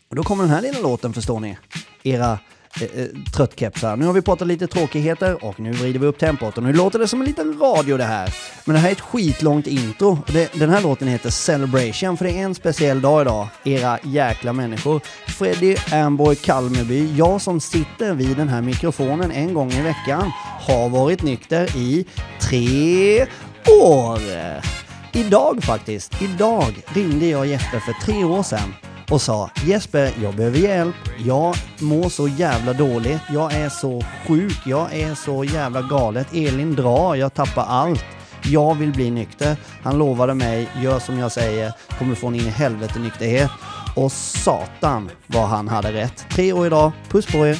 Och 0.09 0.15
då 0.15 0.23
kommer 0.23 0.43
den 0.43 0.53
här 0.53 0.61
lilla 0.61 0.79
låten 0.79 1.13
förstår 1.13 1.39
ni. 1.39 1.57
Era 2.03 2.39
eh, 2.81 3.01
eh 3.01 3.07
tröttkepsar. 3.35 3.95
Nu 3.95 4.05
har 4.05 4.13
vi 4.13 4.21
pratat 4.21 4.47
lite 4.47 4.67
tråkigheter 4.67 5.45
och 5.45 5.59
nu 5.59 5.71
vrider 5.71 5.99
vi 5.99 6.07
upp 6.07 6.19
tempot 6.19 6.57
och 6.57 6.63
nu 6.63 6.73
låter 6.73 6.99
det 6.99 7.07
som 7.07 7.21
en 7.21 7.27
liten 7.27 7.59
radio 7.59 7.97
det 7.97 8.03
här. 8.03 8.35
Men 8.65 8.73
det 8.73 8.79
här 8.79 8.87
är 8.87 8.91
ett 8.91 9.01
skitlångt 9.01 9.67
intro. 9.67 10.17
Det, 10.27 10.53
den 10.53 10.69
här 10.69 10.81
låten 10.81 11.07
heter 11.07 11.29
Celebration 11.29 12.17
för 12.17 12.25
det 12.25 12.31
är 12.31 12.43
en 12.43 12.55
speciell 12.55 13.01
dag 13.01 13.21
idag. 13.21 13.47
Era 13.63 13.99
jäkla 14.03 14.53
människor. 14.53 15.01
Freddy 15.27 15.75
Amboy 15.91 16.35
Kalmeby, 16.35 17.15
jag 17.15 17.41
som 17.41 17.59
sitter 17.59 18.13
vid 18.13 18.37
den 18.37 18.49
här 18.49 18.61
mikrofonen 18.61 19.31
en 19.31 19.53
gång 19.53 19.71
i 19.71 19.81
veckan, 19.81 20.31
har 20.61 20.89
varit 20.89 21.23
nykter 21.23 21.77
i 21.77 22.05
tre 22.41 23.25
år. 23.83 24.19
Idag 25.13 25.63
faktiskt, 25.63 26.21
idag 26.21 26.73
ringde 26.87 27.25
jag 27.25 27.47
Jesper 27.47 27.79
för 27.79 28.05
tre 28.05 28.23
år 28.23 28.43
sedan 28.43 28.73
och 29.09 29.21
sa 29.21 29.49
Jesper, 29.65 30.11
jag 30.21 30.35
behöver 30.35 30.59
hjälp. 30.59 30.95
Jag 31.17 31.55
mår 31.79 32.09
så 32.09 32.27
jävla 32.27 32.73
dåligt. 32.73 33.21
Jag 33.33 33.53
är 33.53 33.69
så 33.69 34.03
sjuk. 34.27 34.57
Jag 34.65 34.93
är 34.93 35.15
så 35.15 35.43
jävla 35.43 35.81
galet. 35.81 36.27
Elin 36.33 36.75
drar. 36.75 37.15
Jag 37.15 37.33
tappar 37.33 37.63
allt. 37.63 38.05
Jag 38.43 38.75
vill 38.75 38.91
bli 38.91 39.11
nykter. 39.11 39.57
Han 39.83 39.97
lovade 39.97 40.33
mig, 40.33 40.69
gör 40.81 40.99
som 40.99 41.19
jag 41.19 41.31
säger, 41.31 41.73
kommer 41.99 42.15
få 42.15 42.27
en 42.27 42.35
in 42.35 42.41
i 42.41 42.49
helvete 42.49 42.99
nykterhet. 42.99 43.51
Och 43.95 44.11
satan 44.11 45.09
vad 45.27 45.47
han 45.47 45.67
hade 45.67 45.93
rätt. 45.93 46.25
Tre 46.31 46.53
år 46.53 46.67
idag. 46.67 46.91
Puss 47.09 47.25
på 47.25 47.47
er. 47.47 47.59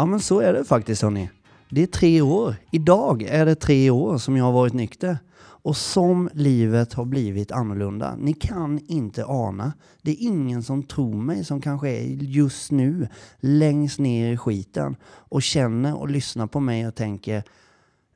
Ja 0.00 0.06
men 0.06 0.20
så 0.20 0.40
är 0.40 0.52
det 0.52 0.64
faktiskt 0.64 1.02
hörni. 1.02 1.30
Det 1.70 1.82
är 1.82 1.86
tre 1.86 2.20
år. 2.20 2.56
Idag 2.70 3.22
är 3.22 3.46
det 3.46 3.54
tre 3.54 3.90
år 3.90 4.18
som 4.18 4.36
jag 4.36 4.44
har 4.44 4.52
varit 4.52 4.72
nykter. 4.72 5.18
Och 5.38 5.76
som 5.76 6.30
livet 6.34 6.92
har 6.92 7.04
blivit 7.04 7.52
annorlunda. 7.52 8.16
Ni 8.18 8.32
kan 8.32 8.80
inte 8.88 9.24
ana. 9.24 9.72
Det 10.02 10.10
är 10.10 10.16
ingen 10.20 10.62
som 10.62 10.82
tror 10.82 11.14
mig 11.14 11.44
som 11.44 11.60
kanske 11.60 11.88
är 11.88 12.04
just 12.06 12.70
nu 12.70 13.08
längst 13.40 13.98
ner 13.98 14.32
i 14.32 14.36
skiten 14.36 14.96
och 15.04 15.42
känner 15.42 15.96
och 15.96 16.08
lyssnar 16.08 16.46
på 16.46 16.60
mig 16.60 16.86
och 16.86 16.94
tänker 16.94 17.42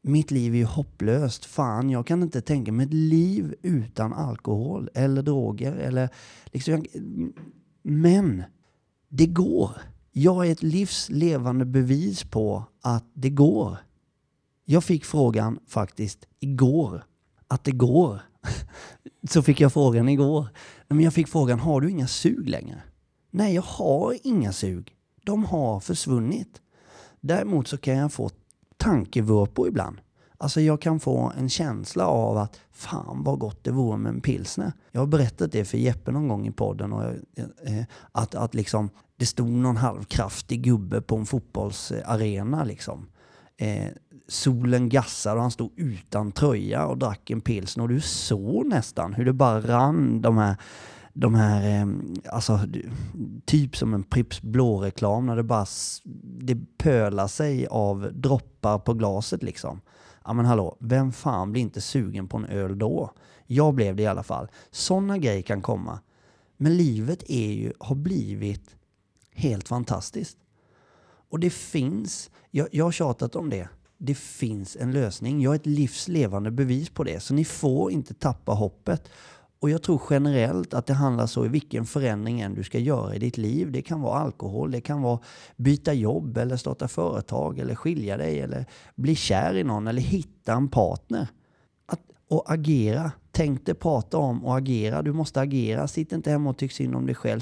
mitt 0.03 0.31
liv 0.31 0.55
är 0.55 0.59
ju 0.59 0.65
hopplöst. 0.65 1.45
Fan, 1.45 1.91
jag 1.91 2.07
kan 2.07 2.23
inte 2.23 2.41
tänka 2.41 2.73
mig 2.73 2.87
ett 2.87 2.95
liv 2.95 3.55
utan 3.63 4.13
alkohol 4.13 4.91
eller 4.95 5.23
droger. 5.23 5.73
Eller 5.73 6.09
liksom, 6.53 6.85
men 7.83 8.43
det 9.09 9.27
går. 9.27 9.71
Jag 10.17 10.47
är 10.47 10.53
ett 10.53 10.63
livs 10.63 11.11
levande 11.11 11.65
bevis 11.65 12.25
på 12.25 12.65
att 12.83 13.05
det 13.15 13.31
går. 13.31 13.77
Jag 14.65 14.85
fick 14.85 15.05
frågan 15.05 15.59
faktiskt 15.67 16.27
igår. 16.41 17.05
Att 17.49 17.65
det 17.65 17.73
går. 17.73 18.21
Så 19.31 19.43
fick 19.43 19.61
jag 19.61 19.73
frågan 19.73 20.09
igår. 20.09 20.49
Men 20.89 21.01
jag 21.01 21.15
fick 21.15 21.29
frågan, 21.29 21.61
har 21.61 21.81
du 21.81 21.91
inga 21.91 22.07
sug 22.07 22.49
längre? 22.49 22.83
Nej, 23.31 23.55
jag 23.55 23.63
har 23.63 24.19
inga 24.23 24.53
sug. 24.53 24.95
De 25.25 25.45
har 25.45 25.81
försvunnit. 25.81 26.61
Däremot 27.21 27.69
så 27.69 27.79
kan 27.79 27.97
jag 27.97 28.13
få 28.13 28.31
tankevurpor 28.77 29.69
ibland. 29.69 30.01
Alltså 30.39 30.61
jag 30.61 30.81
kan 30.81 31.01
få 31.01 31.33
en 31.39 31.49
känsla 31.49 32.07
av 32.07 32.39
att 32.39 32.61
fan 32.71 33.23
vad 33.25 33.39
gott 33.39 33.65
det 33.65 33.71
vore 33.71 33.97
med 33.97 34.11
en 34.11 34.21
pilsner. 34.21 34.73
Jag 34.93 35.01
har 35.01 35.07
berättat 35.07 35.53
det 35.53 35.65
för 35.65 35.79
Jeppe 35.79 36.13
någon 36.13 36.29
gång 36.29 36.47
i 36.47 36.51
podden. 36.51 36.93
Och 36.93 37.03
jag, 37.35 37.47
eh, 37.79 37.85
att, 38.13 38.35
att 38.35 38.55
liksom, 38.55 38.91
det 39.17 39.27
stod 39.27 39.49
någon 39.49 39.77
halvkraftig 39.77 40.63
gubbe 40.63 41.01
på 41.01 41.17
en 41.17 41.27
fotbollsarena. 41.27 42.65
Liksom. 42.65 43.07
Eh, 43.57 43.89
solen 44.29 44.89
gassade 44.89 45.37
och 45.37 45.43
han 45.43 45.51
stod 45.51 45.73
utan 45.77 46.33
tröja 46.33 46.87
och 46.87 46.99
drack 46.99 47.31
en 47.31 47.41
pilsner. 47.41 47.85
Och 47.85 47.89
du 47.89 48.01
såg 48.01 48.67
nästan 48.67 49.15
hur 49.15 49.25
det 49.25 49.33
bara 49.33 49.61
rann 49.61 50.23
de 50.23 50.39
här 50.39 50.57
de 51.17 51.35
här, 51.35 51.81
eh, 51.81 51.87
alltså 52.33 52.61
typ 53.45 53.77
som 53.77 53.95
en 53.95 54.03
Pripps 54.03 54.43
blå-reklam 54.43 55.27
när 55.27 55.37
det 55.37 55.43
bara 55.43 55.67
det 56.23 56.79
pölar 56.79 57.27
sig 57.27 57.67
av 57.67 58.11
droppar 58.13 58.79
på 58.79 58.95
glaset 58.95 59.43
liksom. 59.43 59.81
Ja 60.25 60.33
men 60.33 60.47
hallå, 60.47 60.77
vem 60.81 61.13
fan 61.13 61.53
blir 61.53 61.63
inte 61.63 61.81
sugen 61.81 62.29
på 62.29 62.37
en 62.37 62.45
öl 62.45 62.79
då? 62.79 63.11
Jag 63.47 63.75
blev 63.75 63.97
det 63.97 64.03
i 64.03 64.07
alla 64.07 64.23
fall. 64.23 64.49
Sådana 64.71 65.19
grejer 65.19 65.43
kan 65.43 65.63
komma. 65.63 65.99
Men 66.57 66.77
livet 66.77 67.23
är 67.29 67.53
ju, 67.53 67.73
har 67.81 67.97
blivit 67.97 68.77
helt 69.35 69.69
fantastiskt. 69.69 70.39
Och 71.31 71.41
det 71.41 71.51
finns, 71.51 72.31
jag, 72.51 72.69
jag 72.73 72.85
har 72.85 72.93
tjatat 72.93 73.37
om 73.37 73.51
det, 73.51 73.69
det 73.99 74.15
finns 74.15 74.77
en 74.77 74.93
lösning. 74.93 75.41
Jag 75.41 75.55
är 75.55 75.59
ett 75.59 75.67
livslevande 75.67 76.51
bevis 76.51 76.91
på 76.91 77.05
det. 77.05 77.21
Så 77.21 77.35
ni 77.35 77.45
får 77.45 77.93
inte 77.93 78.15
tappa 78.15 78.53
hoppet. 78.53 79.11
Och 79.61 79.71
jag 79.71 79.83
tror 79.83 80.03
generellt 80.11 80.75
att 80.75 80.87
det 80.87 80.95
handlar 80.95 81.27
så 81.27 81.45
i 81.45 81.49
vilken 81.49 81.87
förändring 81.87 82.41
än 82.41 82.55
du 82.55 82.65
ska 82.65 82.79
göra 82.79 83.15
i 83.15 83.19
ditt 83.19 83.37
liv. 83.37 83.73
Det 83.73 83.83
kan 83.83 84.01
vara 84.01 84.19
alkohol, 84.19 84.71
det 84.71 84.81
kan 84.81 85.03
vara 85.03 85.19
byta 85.57 85.93
jobb 85.93 86.39
eller 86.39 86.57
starta 86.57 86.89
företag 86.89 87.59
eller 87.59 87.75
skilja 87.75 88.17
dig 88.17 88.41
eller 88.41 88.67
bli 88.95 89.15
kär 89.15 89.55
i 89.57 89.65
någon 89.65 89.87
eller 89.87 90.03
hitta 90.03 90.53
en 90.53 90.69
partner. 90.69 91.29
Att, 91.87 92.01
och 92.29 92.53
agera. 92.53 93.13
Tänk 93.37 93.67
dig 93.67 93.75
prata 93.75 94.19
om 94.19 94.45
och 94.45 94.57
agera. 94.57 95.03
Du 95.03 95.13
måste 95.13 95.41
agera. 95.41 95.89
Sitt 95.89 96.13
inte 96.13 96.31
hemma 96.31 96.51
och 96.51 96.59
tyck 96.59 96.73
synd 96.73 96.95
om 96.95 97.07
dig 97.07 97.15
själv. 97.15 97.41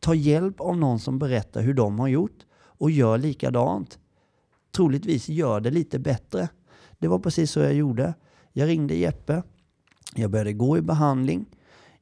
Ta 0.00 0.14
hjälp 0.14 0.60
av 0.60 0.76
någon 0.76 0.98
som 0.98 1.18
berättar 1.18 1.62
hur 1.62 1.74
de 1.74 1.98
har 1.98 2.08
gjort 2.08 2.46
och 2.54 2.90
gör 2.90 3.18
likadant. 3.18 3.98
Troligtvis 4.72 5.28
gör 5.28 5.60
det 5.60 5.70
lite 5.70 5.98
bättre. 5.98 6.48
Det 6.98 7.08
var 7.08 7.18
precis 7.18 7.50
så 7.50 7.60
jag 7.60 7.74
gjorde. 7.74 8.14
Jag 8.52 8.68
ringde 8.68 8.94
Jeppe. 8.94 9.42
Jag 10.14 10.30
började 10.30 10.52
gå 10.52 10.78
i 10.78 10.82
behandling. 10.82 11.46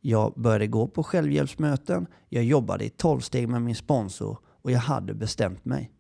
Jag 0.01 0.33
började 0.37 0.67
gå 0.67 0.87
på 0.87 1.03
självhjälpsmöten. 1.03 2.07
Jag 2.29 2.45
jobbade 2.45 2.85
i 2.85 2.91
tolv 2.91 3.21
steg 3.21 3.49
med 3.49 3.63
min 3.63 3.75
sponsor 3.75 4.39
och 4.45 4.71
jag 4.71 4.79
hade 4.79 5.15
bestämt 5.15 5.65
mig. 5.65 5.91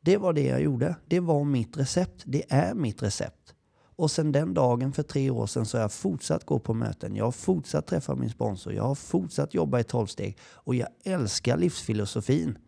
Det 0.00 0.16
var 0.16 0.32
det 0.32 0.46
jag 0.46 0.62
gjorde. 0.62 0.96
Det 1.06 1.20
var 1.20 1.44
mitt 1.44 1.76
recept. 1.76 2.22
Det 2.26 2.42
är 2.48 2.74
mitt 2.74 3.02
recept. 3.02 3.55
Och 3.96 4.10
sen 4.10 4.32
den 4.32 4.54
dagen 4.54 4.92
för 4.92 5.02
tre 5.02 5.30
år 5.30 5.46
sedan 5.46 5.66
så 5.66 5.76
har 5.76 5.82
jag 5.82 5.92
fortsatt 5.92 6.44
gå 6.44 6.58
på 6.58 6.74
möten. 6.74 7.16
Jag 7.16 7.24
har 7.24 7.32
fortsatt 7.32 7.86
träffa 7.86 8.14
min 8.14 8.30
sponsor. 8.30 8.72
Jag 8.72 8.82
har 8.82 8.94
fortsatt 8.94 9.54
jobba 9.54 9.80
i 9.80 9.84
tolv 9.84 10.06
steg. 10.06 10.38
Och 10.42 10.74
jag 10.74 10.88
älskar 11.04 11.56
livsfilosofin. 11.56 12.58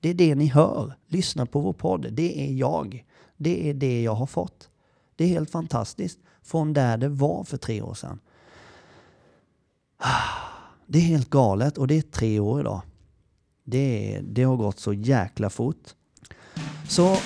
Det 0.00 0.08
är 0.08 0.14
det 0.14 0.34
ni 0.34 0.46
hör. 0.46 0.94
Lyssna 1.06 1.46
på 1.46 1.60
vår 1.60 1.72
podd. 1.72 2.12
Det 2.12 2.48
är 2.48 2.52
jag. 2.52 3.04
Det 3.36 3.70
är 3.70 3.74
det 3.74 4.02
jag 4.02 4.14
har 4.14 4.26
fått. 4.26 4.70
Det 5.16 5.24
är 5.24 5.28
helt 5.28 5.50
fantastiskt. 5.50 6.18
Från 6.42 6.72
där 6.72 6.96
det 6.96 7.08
var 7.08 7.44
för 7.44 7.56
tre 7.56 7.82
år 7.82 7.94
sedan. 7.94 8.20
Det 10.90 10.98
är 10.98 11.02
helt 11.02 11.30
galet 11.30 11.78
och 11.78 11.86
det 11.86 11.98
är 11.98 12.02
tre 12.02 12.40
år 12.40 12.60
idag. 12.60 12.82
Det, 13.64 14.20
det 14.22 14.42
har 14.42 14.56
gått 14.56 14.78
så 14.78 14.92
jäkla 14.92 15.50
fort. 15.50 15.94
Så 16.88 17.16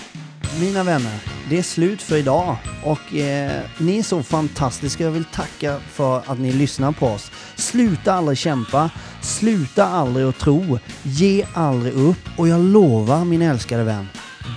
mina 0.61 0.83
vänner, 0.85 1.19
det 1.49 1.59
är 1.59 1.62
slut 1.62 2.03
för 2.03 2.17
idag 2.17 2.57
och 2.85 3.15
eh, 3.15 3.61
ni 3.79 3.99
är 3.99 4.03
så 4.03 4.23
fantastiska. 4.23 5.05
Jag 5.05 5.11
vill 5.11 5.25
tacka 5.25 5.79
för 5.93 6.23
att 6.27 6.38
ni 6.38 6.53
lyssnar 6.53 6.93
på 6.93 7.07
oss. 7.07 7.31
Sluta 7.55 8.15
aldrig 8.15 8.38
kämpa, 8.38 8.91
sluta 9.21 9.87
aldrig 9.87 10.27
att 10.27 10.38
tro, 10.38 10.79
ge 11.03 11.47
aldrig 11.55 11.95
upp 11.95 12.29
och 12.37 12.49
jag 12.49 12.61
lovar 12.61 13.25
min 13.25 13.43
älskade 13.43 13.85
vän, 13.85 14.09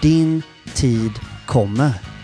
din 0.02 0.42
tid 0.74 1.12
kommer. 1.46 2.15